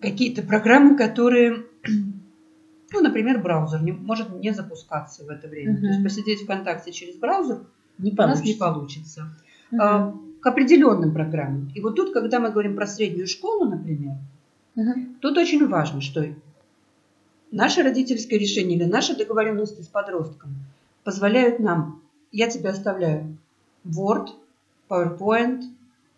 какие-то 0.00 0.42
программы, 0.42 0.96
которые, 0.96 1.64
ну, 2.92 3.00
например, 3.00 3.40
браузер 3.40 3.82
не, 3.82 3.92
может 3.92 4.30
не 4.30 4.52
запускаться 4.52 5.24
в 5.24 5.30
это 5.30 5.48
время. 5.48 5.80
То 5.80 5.86
есть 5.86 6.02
посидеть 6.02 6.42
ВКонтакте 6.42 6.92
через 6.92 7.16
браузер 7.16 7.60
Не 7.98 8.12
у 8.12 8.16
нас 8.16 8.42
не 8.42 8.54
получится. 8.54 9.32
получится. 9.70 10.27
К 10.40 10.46
определенным 10.46 11.12
программам. 11.12 11.70
И 11.74 11.80
вот 11.80 11.96
тут, 11.96 12.12
когда 12.12 12.38
мы 12.38 12.50
говорим 12.50 12.76
про 12.76 12.86
среднюю 12.86 13.26
школу, 13.26 13.68
например, 13.68 14.14
Мгм. 14.74 15.16
тут 15.20 15.36
очень 15.36 15.66
важно, 15.66 16.00
что 16.00 16.24
наше 17.50 17.82
родительское 17.82 18.38
решение 18.38 18.78
или 18.78 18.84
наши 18.84 19.16
договоренности 19.16 19.80
с 19.82 19.88
подростком 19.88 20.50
позволяют 21.04 21.58
нам, 21.58 22.00
я 22.30 22.48
тебе 22.48 22.70
оставляю 22.70 23.36
Word, 23.86 24.28
PowerPoint, 24.88 25.62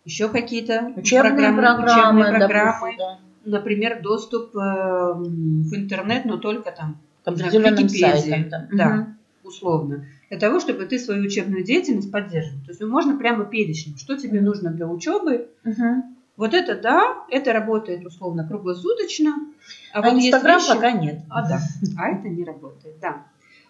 еще 0.05 0.29
какие-то 0.29 0.91
Учебные 0.95 1.51
программы, 1.53 1.83
учебные 1.85 2.29
программы, 2.37 2.39
допустим, 2.39 2.97
да. 2.97 3.19
например, 3.45 4.01
доступ 4.01 4.55
э, 4.55 4.59
в 4.59 5.75
интернет, 5.75 6.25
но 6.25 6.37
только 6.37 6.71
там, 6.71 6.97
К 7.23 7.29
определенным 7.29 7.85
Википедии. 7.85 8.29
сайтам. 8.29 8.49
там. 8.49 8.77
Да. 8.77 8.89
Мгм. 8.89 9.17
условно, 9.43 10.05
для 10.31 10.39
того, 10.39 10.61
чтобы 10.61 10.85
ты 10.85 10.97
свою 10.97 11.23
учебную 11.25 11.61
деятельность 11.61 12.09
поддерживал. 12.09 12.61
То 12.63 12.71
есть 12.71 12.81
можно 12.81 13.17
прямо 13.17 13.43
перечнем, 13.43 13.97
что 13.97 14.15
тебе 14.17 14.39
нужно 14.39 14.71
для 14.71 14.87
учебы, 14.87 15.47
Мгм. 15.63 16.15
Вот 16.37 16.53
это 16.53 16.79
да, 16.79 17.03
это 17.29 17.51
работает 17.51 18.05
условно 18.05 18.47
круглосуточно. 18.47 19.45
А, 19.93 20.01
вот 20.01 20.13
есть 20.15 20.27
Инстаграм 20.29 20.57
вещи- 20.59 20.67
пока 20.69 20.91
нет. 20.93 21.19
А, 21.29 21.47
да. 21.47 21.59
А 21.97 22.09
это 22.09 22.29
не 22.29 22.45
работает, 22.45 22.95
да. 23.01 23.21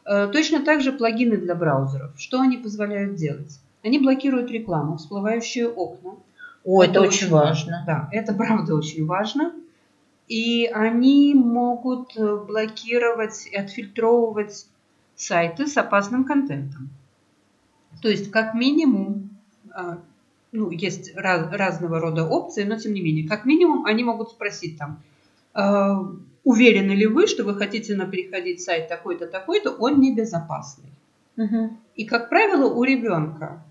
Э, 0.06 0.28
Точно 0.32 0.62
так 0.62 0.82
же 0.82 0.91
плагины 0.93 1.38
для 1.38 1.56
браузеров. 1.56 2.12
Что 2.17 2.39
они 2.39 2.58
позволяют 2.58 3.15
делать? 3.15 3.60
Они 3.84 3.97
блокируют 3.97 4.52
рекламу, 4.52 4.97
всплывающие 4.97 5.67
окна. 5.67 6.12
О, 6.63 6.84
это, 6.84 7.02
очень 7.02 7.30
важно. 7.30 7.84
Да, 7.88 8.08
это 8.12 8.34
правда 8.38 8.76
очень 8.76 9.06
важно. 9.06 9.52
И 10.28 10.69
они 10.71 11.34
могут 11.34 12.15
э, 12.15 12.38
блокировать 12.38 13.47
и 13.52 13.56
отфильтровывать 13.56 14.67
сайты 15.22 15.68
с 15.68 15.78
опасным 15.78 16.24
контентом. 16.24 16.90
То 18.02 18.10
есть, 18.10 18.32
как 18.32 18.56
минимум, 18.56 19.30
а, 19.72 20.00
ну, 20.52 20.72
есть 20.72 21.16
раз- 21.16 21.52
разного 21.52 22.00
рода 22.00 22.26
опции, 22.26 22.64
но 22.64 22.78
тем 22.78 22.94
не 22.94 23.02
менее, 23.02 23.28
как 23.28 23.46
минимум, 23.46 23.86
они 23.86 24.04
могут 24.04 24.30
спросить 24.30 24.78
там, 24.78 25.02
а, 25.54 26.04
уверены 26.44 26.92
ли 26.92 27.06
вы, 27.06 27.28
что 27.28 27.44
вы 27.44 27.56
хотите 27.56 27.96
на 27.96 28.06
переходить 28.06 28.62
сайт 28.62 28.88
такой-то, 28.88 29.28
такой-то, 29.28 29.72
он 29.72 30.00
небезопасный. 30.00 30.90
Мгм. 31.36 31.78
И, 31.96 32.06
как 32.06 32.30
правило, 32.30 32.74
у 32.74 32.84
ребенка 32.84 33.64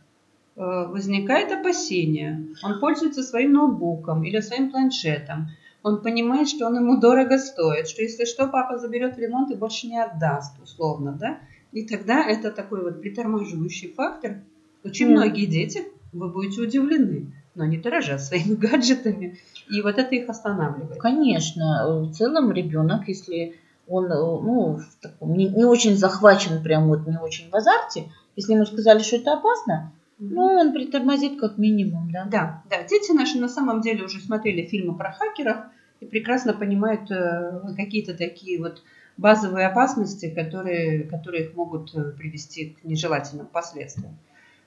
э, 0.56 0.86
возникает 0.88 1.52
опасение. 1.52 2.46
Он 2.62 2.80
пользуется 2.80 3.22
своим 3.22 3.52
ноутбуком 3.52 4.24
или 4.24 4.40
своим 4.40 4.70
планшетом. 4.70 5.48
Он 5.82 6.02
понимает, 6.02 6.48
что 6.48 6.66
он 6.66 6.76
ему 6.76 7.00
дорого 7.00 7.38
стоит, 7.38 7.88
что 7.88 8.02
если 8.02 8.24
что, 8.24 8.46
папа 8.46 8.78
заберет 8.78 9.16
в 9.16 9.18
ремонт 9.18 9.50
и 9.50 9.54
больше 9.54 9.86
не 9.86 9.98
отдаст, 9.98 10.60
условно, 10.62 11.12
да? 11.12 11.38
И 11.72 11.86
тогда 11.86 12.24
это 12.24 12.50
такой 12.50 12.82
вот 12.82 13.00
притормаживающий 13.00 13.92
фактор. 13.92 14.38
Очень 14.84 15.06
Мгм. 15.06 15.14
многие 15.14 15.46
дети, 15.46 15.84
вы 16.12 16.28
будете 16.28 16.60
удивлены, 16.60 17.32
но 17.54 17.64
они 17.64 17.78
дорожат 17.78 18.22
своими 18.22 18.54
гаджетами. 18.56 19.38
И 19.70 19.80
вот 19.82 19.98
это 19.98 20.14
их 20.14 20.28
останавливает. 20.28 21.00
Конечно, 21.00 22.02
в 22.02 22.12
целом 22.12 22.52
ребенок, 22.52 23.08
если 23.08 23.56
он 23.88 24.06
э, 24.06 24.16
ну, 24.16 24.76
в 24.76 25.02
таком, 25.02 25.34
не, 25.34 25.48
не 25.48 25.64
очень 25.64 25.96
захвачен, 25.96 26.62
прям 26.62 26.88
вот 26.88 27.06
не 27.06 27.18
очень 27.18 27.50
в 27.50 27.54
азарте, 27.54 28.10
если 28.36 28.52
ему 28.54 28.66
сказали, 28.66 29.00
что 29.00 29.16
это 29.16 29.34
опасно, 29.34 29.92
ну, 30.20 30.42
он 30.42 30.72
притормозит 30.72 31.40
как 31.40 31.56
минимум, 31.56 32.10
да. 32.12 32.24
Да, 32.30 32.62
да, 32.68 32.82
дети 32.84 33.12
наши 33.12 33.38
на 33.38 33.48
самом 33.48 33.80
деле 33.80 34.04
уже 34.04 34.20
смотрели 34.20 34.66
фильмы 34.66 34.94
про 34.94 35.12
хакеров 35.12 35.64
и 36.00 36.04
прекрасно 36.04 36.52
понимают 36.52 37.10
э, 37.10 37.74
какие-то 37.76 38.14
такие 38.14 38.58
вот 38.58 38.82
базовые 39.16 39.66
опасности, 39.66 40.30
которые, 40.30 41.04
которые 41.04 41.44
их 41.44 41.54
могут 41.54 41.94
э, 41.94 42.12
привести 42.12 42.76
к 42.80 42.84
нежелательным 42.84 43.46
последствиям. 43.46 44.16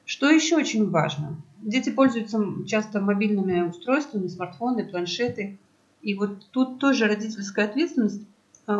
Что 0.06 0.30
еще 0.30 0.58
очень 0.58 0.90
важно? 0.90 1.38
Дети 1.62 1.92
пользуются 1.92 2.44
часто 2.68 3.00
мобильными 3.00 3.62
устройствами, 3.62 4.28
смартфоны, 4.28 4.86
планшеты. 4.86 5.58
И 6.02 6.16
вот 6.16 6.50
тут 6.52 6.80
тоже 6.80 7.08
родительская 7.08 7.66
ответственность 7.66 8.22
э, 8.68 8.80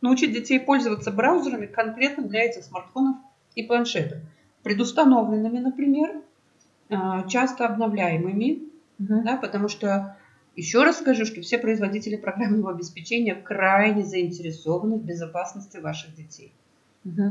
научить 0.00 0.32
детей 0.32 0.58
пользоваться 0.60 1.10
браузерами 1.12 1.66
конкретно 1.66 2.24
для 2.24 2.42
этих 2.42 2.64
смартфонов 2.64 3.16
и 3.54 3.62
планшетов. 3.62 4.18
Предустановленными, 4.66 5.60
например, 5.60 6.22
э, 6.88 6.96
часто 7.28 7.66
обновляемыми, 7.66 8.64
Мгм. 8.98 9.24
да, 9.24 9.36
потому 9.36 9.68
что 9.68 10.16
еще 10.56 10.82
раз 10.82 10.98
скажу, 10.98 11.24
что 11.24 11.40
все 11.40 11.58
производители 11.58 12.16
программного 12.16 12.72
обеспечения 12.72 13.36
крайне 13.36 14.02
заинтересованы 14.04 14.96
в 14.96 15.04
безопасности 15.04 15.76
ваших 15.76 16.16
детей. 16.16 16.52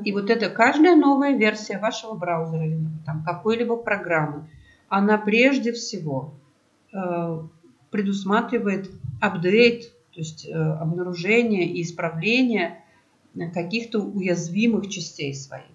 И 0.06 0.14
вот 0.14 0.30
эта 0.30 0.50
каждая 0.50 0.96
новая 0.96 1.36
версия 1.36 1.78
вашего 1.78 2.14
браузера 2.14 2.66
или 2.66 2.80
там, 3.06 3.26
какой-либо 3.26 3.76
программы, 3.76 4.48
она 4.88 5.18
прежде 5.18 5.74
всего 5.74 6.36
э, 6.94 7.40
предусматривает 7.92 8.90
апдейт, 9.20 9.92
то 10.14 10.22
есть 10.22 10.48
э, 10.48 10.54
обнаружение 10.54 11.68
и 11.68 11.82
исправление 11.82 12.82
э, 13.36 13.52
каких-то 13.52 14.00
уязвимых 14.00 14.88
частей 14.88 15.34
своих. 15.34 15.75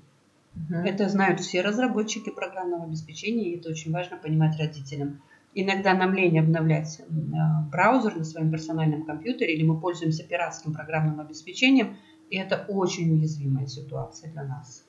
Мгм. 0.55 0.85
Это 0.85 1.09
знают 1.09 1.41
все 1.41 1.63
разработчики 1.63 2.31
программного 2.31 2.85
обеспечения, 2.85 3.51
и 3.51 3.59
это 3.59 3.71
очень 3.71 3.93
важно 3.93 4.17
понимать 4.17 4.59
родителям. 4.59 5.23
Иногда 5.55 5.95
нам 5.95 6.15
лень 6.15 6.39
обновлять 6.39 7.01
э, 7.01 7.05
браузер 7.71 8.17
на 8.17 8.25
своем 8.25 8.51
персональном 8.51 9.05
компьютере, 9.05 9.55
или 9.55 9.65
мы 9.65 9.81
пользуемся 9.81 10.25
пиратским 10.25 10.73
программным 10.73 11.21
обеспечением, 11.21 11.97
и 12.31 12.37
это 12.37 12.65
очень 12.69 13.13
уязвимая 13.13 13.67
ситуация 13.67 14.31
для 14.31 14.45
нас. 14.45 14.85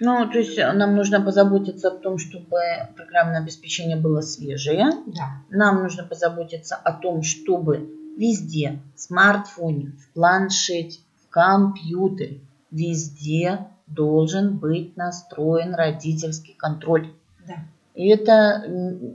Ну, 0.00 0.28
то 0.30 0.38
есть 0.38 0.56
э, 0.56 0.72
нам 0.72 0.94
нужно 0.94 1.20
позаботиться 1.20 1.88
о 1.88 1.96
том, 1.96 2.18
чтобы 2.18 2.60
программное 2.96 3.40
обеспечение 3.40 3.96
было 3.96 4.20
свежее. 4.20 4.90
Да, 5.06 5.42
Нам 5.50 5.82
нужно 5.82 6.04
позаботиться 6.04 6.76
о 6.76 6.92
том, 6.92 7.22
чтобы 7.22 7.90
везде, 8.16 8.80
в 8.94 9.00
смартфоне, 9.00 9.92
в 9.98 10.12
планшете, 10.12 11.00
в 11.24 11.28
компьютере, 11.30 12.40
везде 12.70 13.66
должен 13.88 14.58
быть 14.58 14.96
настроен 14.96 15.74
родительский 15.74 16.54
контроль. 16.54 17.12
да. 17.46 17.54
И 17.98 18.06
это 18.10 18.62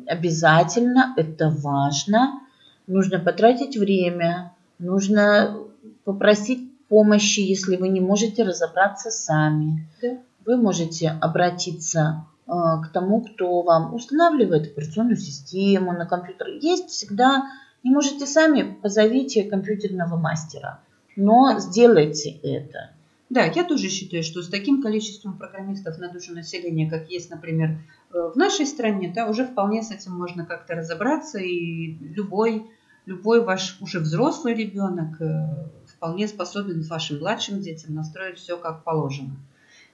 обязательно, 0.08 1.14
это 1.16 1.50
важно. 1.50 2.42
Нужно 2.86 3.18
потратить 3.18 3.78
время, 3.78 4.52
нужно 4.78 5.58
попросить 6.04 6.70
помощи, 6.90 7.40
если 7.40 7.78
вы 7.78 7.88
не 7.88 8.02
можете 8.02 8.44
разобраться 8.44 9.10
сами. 9.10 9.88
Да. 10.02 10.18
Вы 10.46 10.58
можете 10.58 11.12
обратиться 11.22 12.26
э, 12.46 12.52
к 12.52 12.90
тому, 12.92 13.22
кто 13.22 13.62
вам 13.62 13.94
устанавливает 13.96 14.68
операционную 14.68 15.16
систему 15.16 15.94
на 15.94 16.06
компьютер. 16.06 16.50
Есть 16.50 16.90
всегда, 16.90 17.46
не 17.84 17.92
можете 17.92 18.26
сами, 18.26 18.78
позовите 18.82 19.46
компьютерного 19.46 20.18
мастера. 20.18 20.82
Но 21.16 21.58
сделайте 21.60 22.32
это. 22.32 22.90
Да, 23.34 23.46
я 23.46 23.64
тоже 23.64 23.90
считаю, 23.90 24.22
что 24.22 24.44
с 24.44 24.48
таким 24.48 24.80
количеством 24.84 25.40
программистов 25.40 25.98
на 25.98 26.10
душу 26.10 26.36
населения, 26.36 26.88
как 26.88 27.10
есть, 27.10 27.32
например, 27.32 27.80
э, 28.14 28.32
в 28.32 28.38
нашей 28.38 28.68
стране, 28.68 29.12
да, 29.14 29.28
уже 29.28 29.46
вполне 29.46 29.82
с 29.82 29.90
этим 29.90 30.12
можно 30.12 30.46
как-то 30.46 30.76
разобраться, 30.76 31.40
и 31.40 31.96
любой, 32.16 32.68
любой 33.08 33.44
ваш 33.44 33.78
уже 33.82 34.00
взрослый 34.00 34.54
ребенок 34.54 35.20
э, 35.20 35.48
вполне 35.88 36.28
способен 36.28 36.84
с 36.84 36.90
вашим 36.92 37.20
младшим 37.20 37.60
детям 37.60 37.96
настроить 37.96 38.38
все 38.38 38.56
как 38.56 38.84
положено. 38.84 39.36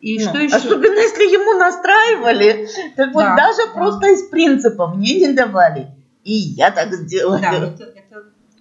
И 0.01 0.17
Ну, 0.17 0.29
что 0.29 0.37
еще? 0.39 0.57
Особенно 0.57 0.99
если 0.99 1.23
ему 1.23 1.57
настраивали, 1.57 2.67
так 2.97 3.13
вот 3.13 3.23
Да, 3.23 3.37
даже 3.37 3.67
да. 3.67 3.73
просто 3.73 4.07
из 4.07 4.23
принципа 4.27 4.87
мне 4.87 5.17
не 5.17 5.31
давали. 5.31 5.87
И 6.25 6.33
я 6.33 6.71
так 6.71 6.93
сделаю. 6.93 7.39
Да, 7.41 7.53
это, 7.53 7.93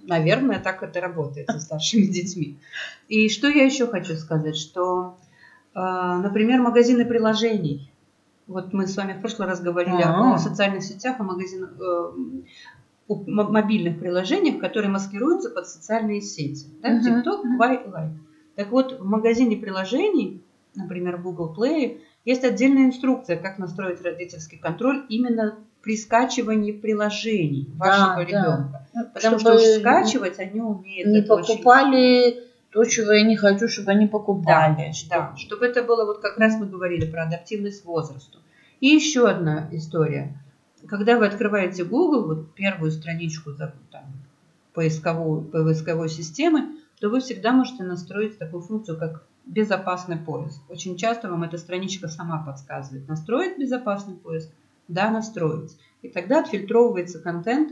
наверное, 0.08 0.58
так 0.58 0.82
это 0.82 1.00
работает 1.00 1.48
со 1.48 1.60
старшими 1.60 2.06
детьми. 2.06 2.56
И 3.08 3.28
что 3.28 3.46
я 3.48 3.64
еще 3.64 3.86
хочу 3.86 4.16
сказать, 4.16 4.56
что, 4.56 5.16
э, 5.74 5.78
например, 5.78 6.60
магазины 6.60 7.04
приложений. 7.04 7.92
Вот 8.46 8.72
мы 8.72 8.86
с 8.86 8.96
вами 8.96 9.12
в 9.12 9.20
прошлый 9.20 9.46
раз 9.46 9.60
говорили 9.60 10.02
А. 10.02 10.34
о 10.34 10.38
социальных 10.38 10.82
сетях, 10.82 11.20
о 11.20 11.22
магазинах, 11.22 11.70
э, 11.78 12.12
мобильных 13.08 13.98
приложениях, 13.98 14.58
которые 14.58 14.90
маскируются 14.90 15.50
под 15.50 15.66
социальные 15.68 16.22
сети. 16.22 16.66
Да, 16.82 16.90
Мгм, 16.90 17.06
TikTok. 17.06 17.42
Quai 17.58 17.90
Like. 17.90 18.16
Так 18.56 18.70
вот, 18.70 18.98
в 18.98 19.04
магазине 19.04 19.56
приложений, 19.56 20.42
например, 20.74 21.16
в 21.16 21.22
Google 21.22 21.54
Play, 21.56 22.00
есть 22.24 22.44
отдельная 22.44 22.86
инструкция, 22.86 23.36
как 23.36 23.58
настроить 23.58 24.02
родительский 24.02 24.58
контроль 24.58 25.04
именно 25.08 25.58
при 25.88 25.96
скачивании 25.96 26.72
приложений 26.72 27.70
вашего 27.78 28.16
да. 28.16 28.24
ребенка. 28.24 28.86
Ну, 28.92 29.06
Потому 29.14 29.38
чтобы 29.38 29.58
что 29.58 29.70
уж 29.72 29.80
скачивать 29.80 30.38
они 30.38 30.60
умеют. 30.60 31.08
не 31.08 31.20
это 31.20 31.32
очень- 31.36 31.54
покупали 31.54 32.44
то, 32.70 32.84
чего 32.84 33.12
я 33.12 33.26
не 33.26 33.36
хочу, 33.36 33.68
чтобы 33.68 33.92
они 33.92 34.06
покупали. 34.06 34.92
Да, 35.08 35.34
чтобы 35.38 35.64
это 35.64 35.82
было, 35.82 36.04
вот 36.04 36.18
как 36.20 36.36
раз 36.36 36.56
мы 36.60 36.66
говорили 36.66 37.10
про 37.10 37.22
адаптивность 37.22 37.86
возрасту. 37.86 38.40
И 38.80 38.88
еще 38.88 39.30
одна 39.30 39.66
история. 39.72 40.38
Когда 40.86 41.16
вы 41.16 41.26
открываете 41.26 41.84
Google, 41.84 42.26
вот 42.26 42.54
первую 42.54 42.90
страничку 42.90 43.52
там, 43.54 43.72
поисковой, 44.74 45.40
поисковой 45.40 46.10
системы, 46.10 46.76
то 47.00 47.08
вы 47.08 47.20
всегда 47.20 47.52
можете 47.52 47.82
настроить 47.82 48.36
такую 48.36 48.60
функцию, 48.60 48.98
как 48.98 49.24
безопасный 49.46 50.18
поиск. 50.18 50.60
Очень 50.68 50.98
часто 50.98 51.30
вам 51.30 51.44
эта 51.44 51.56
страничка 51.56 52.08
сама 52.08 52.44
подсказывает, 52.44 53.08
настроить 53.08 53.58
безопасный 53.58 54.16
поиск, 54.16 54.50
да, 54.88 55.10
настроить. 55.10 55.76
И 56.02 56.08
тогда 56.08 56.40
отфильтровывается 56.40 57.20
контент, 57.20 57.70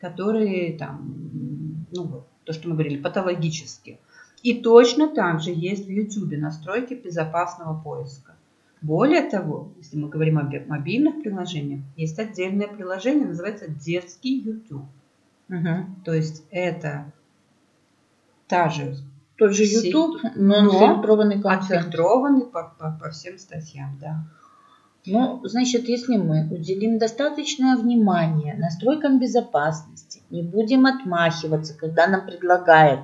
который 0.00 0.76
там, 0.78 1.86
ну 1.92 2.24
то, 2.44 2.52
что 2.52 2.68
мы 2.68 2.74
говорили, 2.74 3.00
патологический. 3.00 3.98
И 4.42 4.60
точно 4.60 5.08
так 5.08 5.40
же 5.40 5.50
есть 5.50 5.86
в 5.86 5.90
YouTube 5.90 6.36
настройки 6.36 6.94
безопасного 6.94 7.80
поиска. 7.80 8.34
Более 8.82 9.22
того, 9.22 9.72
если 9.78 9.96
мы 9.96 10.10
говорим 10.10 10.38
о 10.38 10.42
мобильных 10.68 11.22
приложениях, 11.22 11.80
есть 11.96 12.18
отдельное 12.18 12.68
приложение, 12.68 13.26
называется 13.26 13.66
детский 13.70 14.40
YouTube. 14.40 14.84
Мгм. 15.48 16.02
То 16.04 16.12
есть 16.12 16.44
это 16.50 17.10
та 18.46 18.68
же 18.68 18.96
Тот 19.36 19.54
же 19.54 19.64
YouTube, 19.64 20.20
но 20.34 20.62
но 20.62 20.70
фильтрованный 20.94 21.40
контент. 21.40 21.70
отфильтрованный 21.70 22.44
по, 22.46 22.74
по- 22.78 22.98
по 23.02 23.10
всем 23.10 23.38
статьям, 23.38 23.96
да. 24.00 24.24
Ну, 25.06 25.40
значит, 25.44 25.86
если 25.88 26.16
мы 26.16 26.48
уделим 26.50 26.98
достаточное 26.98 27.76
внимание 27.76 28.54
настройкам 28.54 29.18
безопасности, 29.18 30.22
не 30.30 30.42
будем 30.42 30.86
отмахиваться, 30.86 31.74
когда 31.74 32.06
нам 32.06 32.24
предлагает 32.24 33.00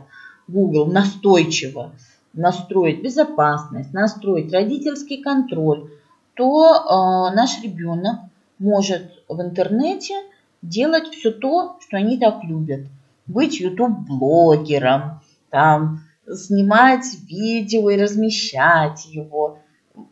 Google 0.49 0.87
настойчиво 0.87 1.93
настроить 2.33 3.03
безопасность, 3.03 3.93
настроить 3.93 4.53
родительский 4.53 5.23
контроль, 5.23 5.91
то 6.35 6.75
э, 6.75 7.35
наш 7.35 7.63
ребенок 7.63 8.21
может 8.59 9.11
в 9.29 9.41
интернете 9.41 10.15
делать 10.63 11.09
все 11.09 11.33
то, 11.33 11.77
что 11.81 11.97
они 11.97 12.19
так 12.19 12.43
любят. 12.45 12.87
Быть 13.27 13.61
YouTube-блогером, 13.61 15.21
там, 15.51 16.01
снимать 16.27 17.05
видео 17.29 17.91
и 17.91 18.01
размещать 18.01 19.07
его, 19.07 19.59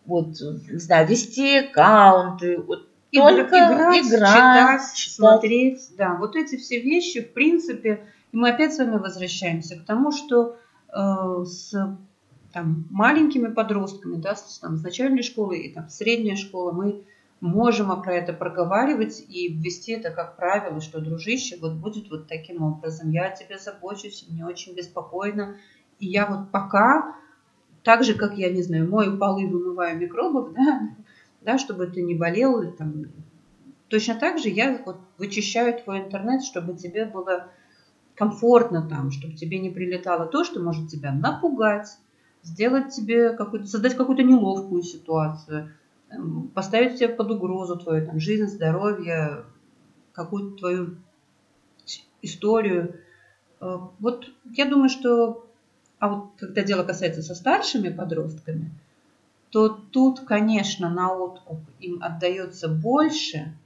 вот, 0.04 0.28
не 0.70 0.78
знаю, 0.78 1.06
вести 1.08 1.58
аккаунты, 1.58 2.58
вот, 2.60 2.88
Игра- 3.10 3.28
Только 3.30 3.56
играть, 3.56 4.06
играть, 4.06 4.80
читать, 4.82 4.94
читать. 4.94 5.14
смотреть. 5.14 5.90
Да, 5.96 6.16
вот 6.16 6.36
эти 6.36 6.56
все 6.56 6.78
вещи, 6.78 7.22
в 7.22 7.32
принципе, 7.32 8.04
и 8.32 8.36
мы 8.36 8.50
опять 8.50 8.74
с 8.74 8.78
вами 8.78 8.98
возвращаемся 8.98 9.78
к 9.78 9.86
тому, 9.86 10.12
что 10.12 10.56
э, 10.94 11.44
с 11.44 11.72
там, 12.52 12.86
маленькими 12.90 13.48
подростками, 13.48 14.16
да, 14.16 14.34
с, 14.34 14.58
там, 14.58 14.76
с 14.76 14.82
начальной 14.82 15.22
школы 15.22 15.56
и 15.58 15.72
там, 15.72 15.88
средняя 15.88 16.36
школа, 16.36 16.72
мы 16.72 17.02
можем 17.40 18.02
про 18.02 18.14
это 18.14 18.34
проговаривать 18.34 19.24
и 19.26 19.48
ввести 19.54 19.92
это 19.92 20.10
как 20.10 20.36
правило, 20.36 20.80
что, 20.82 21.00
дружище, 21.00 21.56
вот 21.60 21.74
будет 21.74 22.10
вот 22.10 22.26
таким 22.28 22.62
образом. 22.62 23.10
Я 23.10 23.28
о 23.28 23.36
тебе 23.36 23.58
забочусь, 23.58 24.26
мне 24.28 24.44
очень 24.44 24.74
беспокойно. 24.74 25.56
И 25.98 26.06
я 26.06 26.26
вот 26.26 26.50
пока 26.50 27.16
так 27.88 28.04
же, 28.04 28.12
как 28.12 28.36
я, 28.36 28.50
не 28.50 28.60
знаю, 28.60 28.86
мою 28.86 29.16
полы, 29.16 29.46
вымываю 29.48 29.96
микробов, 29.96 30.52
да, 30.54 30.78
да, 31.40 31.56
чтобы 31.56 31.86
ты 31.86 32.02
не 32.02 32.14
болел. 32.14 32.70
Там. 32.76 33.06
Точно 33.88 34.14
так 34.14 34.38
же 34.38 34.50
я 34.50 34.78
вот 34.84 34.98
вычищаю 35.16 35.72
твой 35.72 36.00
интернет, 36.00 36.44
чтобы 36.44 36.74
тебе 36.74 37.06
было 37.06 37.46
комфортно 38.14 38.86
там, 38.86 39.10
чтобы 39.10 39.32
тебе 39.32 39.58
не 39.58 39.70
прилетало 39.70 40.26
то, 40.26 40.44
что 40.44 40.60
может 40.60 40.88
тебя 40.88 41.12
напугать, 41.12 41.96
сделать 42.42 42.90
тебе 42.90 43.32
какую-то, 43.32 43.66
создать 43.66 43.94
какую-то 43.94 44.22
неловкую 44.22 44.82
ситуацию, 44.82 45.70
эм, 46.10 46.48
поставить 46.48 46.98
тебя 46.98 47.08
под 47.08 47.30
угрозу 47.30 47.78
твою 47.78 48.04
там, 48.04 48.20
жизнь, 48.20 48.48
здоровье, 48.48 49.46
какую-то 50.12 50.58
твою 50.58 50.90
историю. 52.20 52.92
Э, 53.62 53.78
вот 53.98 54.26
я 54.44 54.66
думаю, 54.66 54.90
что 54.90 55.47
а 55.98 56.08
вот 56.08 56.30
когда 56.38 56.62
дело 56.62 56.84
касается 56.84 57.22
со 57.22 57.34
старшими 57.34 57.88
подростками, 57.88 58.70
то 59.50 59.68
тут, 59.68 60.20
конечно, 60.20 60.90
на 60.90 61.12
откуп 61.12 61.60
им 61.80 62.02
отдается 62.02 62.68
больше, 62.68 63.56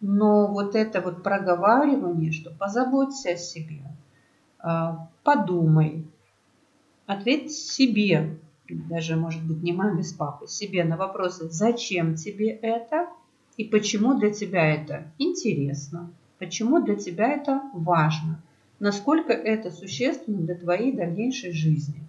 но 0.00 0.46
вот 0.46 0.74
это 0.74 1.00
вот 1.00 1.22
проговаривание, 1.22 2.32
что 2.32 2.50
позаботься 2.50 3.30
о 3.32 3.36
себе, 3.36 3.82
а, 4.58 5.08
подумай, 5.24 6.06
ответь 7.06 7.52
себе, 7.52 8.38
даже, 8.68 9.16
может 9.16 9.42
быть, 9.44 9.62
не 9.62 9.72
маме 9.72 10.02
с 10.02 10.12
папой, 10.12 10.48
себе 10.48 10.84
на 10.84 10.96
вопросы, 10.96 11.50
зачем 11.50 12.14
тебе 12.14 12.50
это? 12.50 13.08
И 13.56 13.64
почему 13.64 14.18
для 14.18 14.30
тебя 14.30 14.74
это 14.74 15.10
интересно, 15.18 16.10
почему 16.38 16.80
для 16.80 16.96
тебя 16.96 17.32
это 17.32 17.62
важно, 17.72 18.40
насколько 18.80 19.32
это 19.32 19.70
существенно 19.70 20.38
для 20.38 20.56
твоей 20.56 20.92
дальнейшей 20.92 21.52
жизни. 21.52 22.00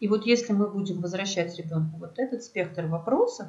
И 0.00 0.08
вот 0.08 0.26
если 0.26 0.52
мы 0.52 0.68
будем 0.68 1.00
возвращать 1.00 1.56
ребенку 1.56 1.96
вот 1.98 2.18
этот 2.18 2.42
спектр 2.42 2.84
вопросов, 2.86 3.46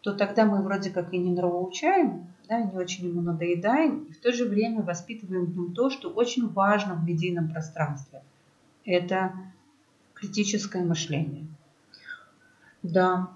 то 0.00 0.12
тогда 0.14 0.46
мы 0.46 0.62
вроде 0.62 0.90
как 0.90 1.12
и 1.12 1.18
не 1.18 1.30
нравоучаем, 1.30 2.26
да, 2.48 2.60
не 2.62 2.76
очень 2.76 3.08
ему 3.08 3.20
надоедаем, 3.20 4.04
и 4.04 4.12
в 4.12 4.20
то 4.20 4.32
же 4.32 4.46
время 4.46 4.82
воспитываем 4.82 5.44
в 5.44 5.56
нем 5.56 5.74
то, 5.74 5.90
что 5.90 6.08
очень 6.08 6.48
важно 6.48 6.94
в 6.94 7.04
медийном 7.04 7.50
пространстве. 7.50 8.22
Это 8.84 9.32
критическое 10.14 10.84
мышление. 10.84 11.46
Да, 12.82 13.30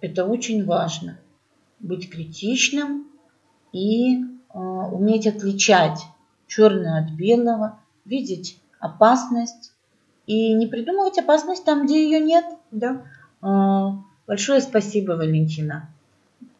это 0.00 0.26
очень 0.26 0.64
важно. 0.64 1.18
Быть 1.80 2.10
критичным 2.10 3.06
и 3.72 4.22
э, 4.22 4.58
уметь 4.58 5.26
отличать 5.26 6.06
черное 6.54 7.04
от 7.04 7.10
белого, 7.10 7.78
видеть 8.04 8.58
опасность 8.78 9.72
и 10.26 10.52
не 10.54 10.66
придумывать 10.66 11.18
опасность 11.18 11.64
там, 11.64 11.86
где 11.86 12.04
ее 12.04 12.20
нет. 12.20 12.44
Да. 12.70 13.02
Э, 13.42 13.96
большое 14.26 14.60
спасибо, 14.60 15.12
Валентина. 15.12 15.88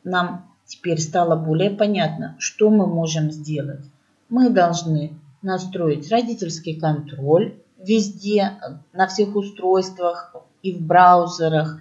Нам 0.05 0.47
теперь 0.67 1.01
стало 1.01 1.37
более 1.37 1.71
понятно, 1.71 2.37
что 2.39 2.71
мы 2.71 2.87
можем 2.87 3.31
сделать. 3.31 3.85
Мы 4.29 4.51
должны 4.51 5.13
настроить 5.43 6.11
родительский 6.11 6.79
контроль 6.79 7.55
везде, 7.79 8.53
на 8.93 9.09
всех 9.09 9.35
устройствах 9.37 10.35
и 10.63 10.73
в 10.73 10.81
браузерах. 10.81 11.81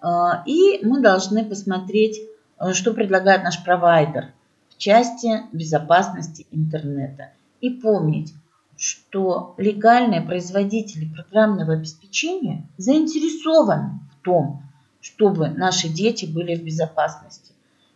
А, 0.00 0.42
и 0.46 0.84
мы 0.84 1.00
должны 1.00 1.44
посмотреть, 1.44 2.18
э, 2.58 2.72
что 2.72 2.92
предлагает 2.92 3.44
наш 3.44 3.62
провайдер 3.62 4.32
в 4.70 4.78
части 4.78 5.42
безопасности 5.52 6.46
интернета. 6.50 7.30
И 7.62 7.70
помнить, 7.70 8.34
что 8.76 9.54
легальные 9.56 10.20
производители 10.20 11.08
программного 11.08 11.74
обеспечения 11.74 12.68
заинтересованы 12.76 14.00
в 14.10 14.24
том, 14.24 14.64
чтобы 15.00 15.48
наши 15.48 15.88
дети 15.88 16.26
были 16.26 16.56
в 16.56 16.64
безопасности. 16.64 17.52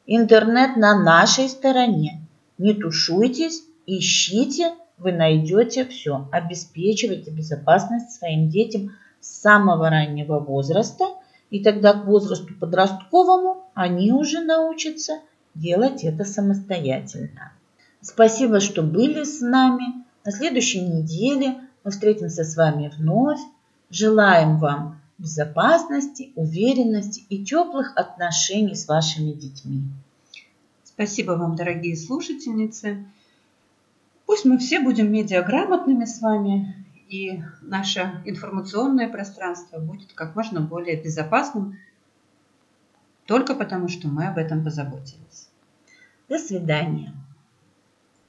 Интернет 0.07 0.77
на 0.77 1.03
нашей 1.03 1.49
стороне. 1.49 2.25
Не 2.59 2.75
тушуйтесь, 2.75 3.65
ищите, 3.87 4.73
вы 4.99 5.11
найдете 5.11 5.85
все. 5.85 6.29
Обеспечивайте 6.31 7.33
безопасность 7.33 8.13
своим 8.13 8.49
детям 8.49 8.93
с 9.21 9.41
самого 9.41 9.91
раннего 9.91 10.39
возраста, 10.39 11.07
и 11.51 11.61
тогда 11.63 11.93
к 11.93 12.07
возрасту 12.07 12.55
подростковому 12.55 13.69
они 13.75 14.13
уже 14.13 14.43
научатся 14.43 15.15
делать 15.57 16.05
это 16.05 16.25
самостоятельно. 16.25 17.51
Спасибо, 18.07 18.61
что 18.61 18.85
были 18.85 19.25
с 19.25 19.41
нами. 19.41 20.05
На 20.25 20.31
следующей 20.31 20.81
неделе 20.81 21.61
мы 21.83 21.91
встретимся 21.91 22.45
с 22.45 22.57
вами 22.57 22.93
вновь. 22.97 23.41
Желаем 23.91 24.59
вам 24.59 25.01
безопасности, 25.19 26.31
уверенности 26.37 27.25
и 27.29 27.45
теплых 27.45 27.97
отношений 27.97 28.77
с 28.77 28.87
вашими 28.87 29.33
детьми. 29.33 29.83
Спасибо 30.85 31.33
вам, 31.33 31.57
дорогие 31.57 31.97
слушательницы. 31.97 33.05
Пусть 34.25 34.45
мы 34.45 34.59
все 34.59 34.79
будем 34.79 35.11
медиаграмотными 35.11 36.05
с 36.05 36.21
вами, 36.21 36.87
и 37.09 37.43
наше 37.61 38.23
информационное 38.25 39.09
пространство 39.09 39.81
будет 39.81 40.13
как 40.13 40.37
можно 40.37 40.61
более 40.61 40.95
безопасным, 41.03 41.77
только 43.25 43.57
потому 43.57 43.89
что 43.89 44.07
мы 44.07 44.29
об 44.29 44.39
этом 44.39 44.63
позаботились. 44.63 45.49
До 46.29 46.39
свидания. 46.39 47.13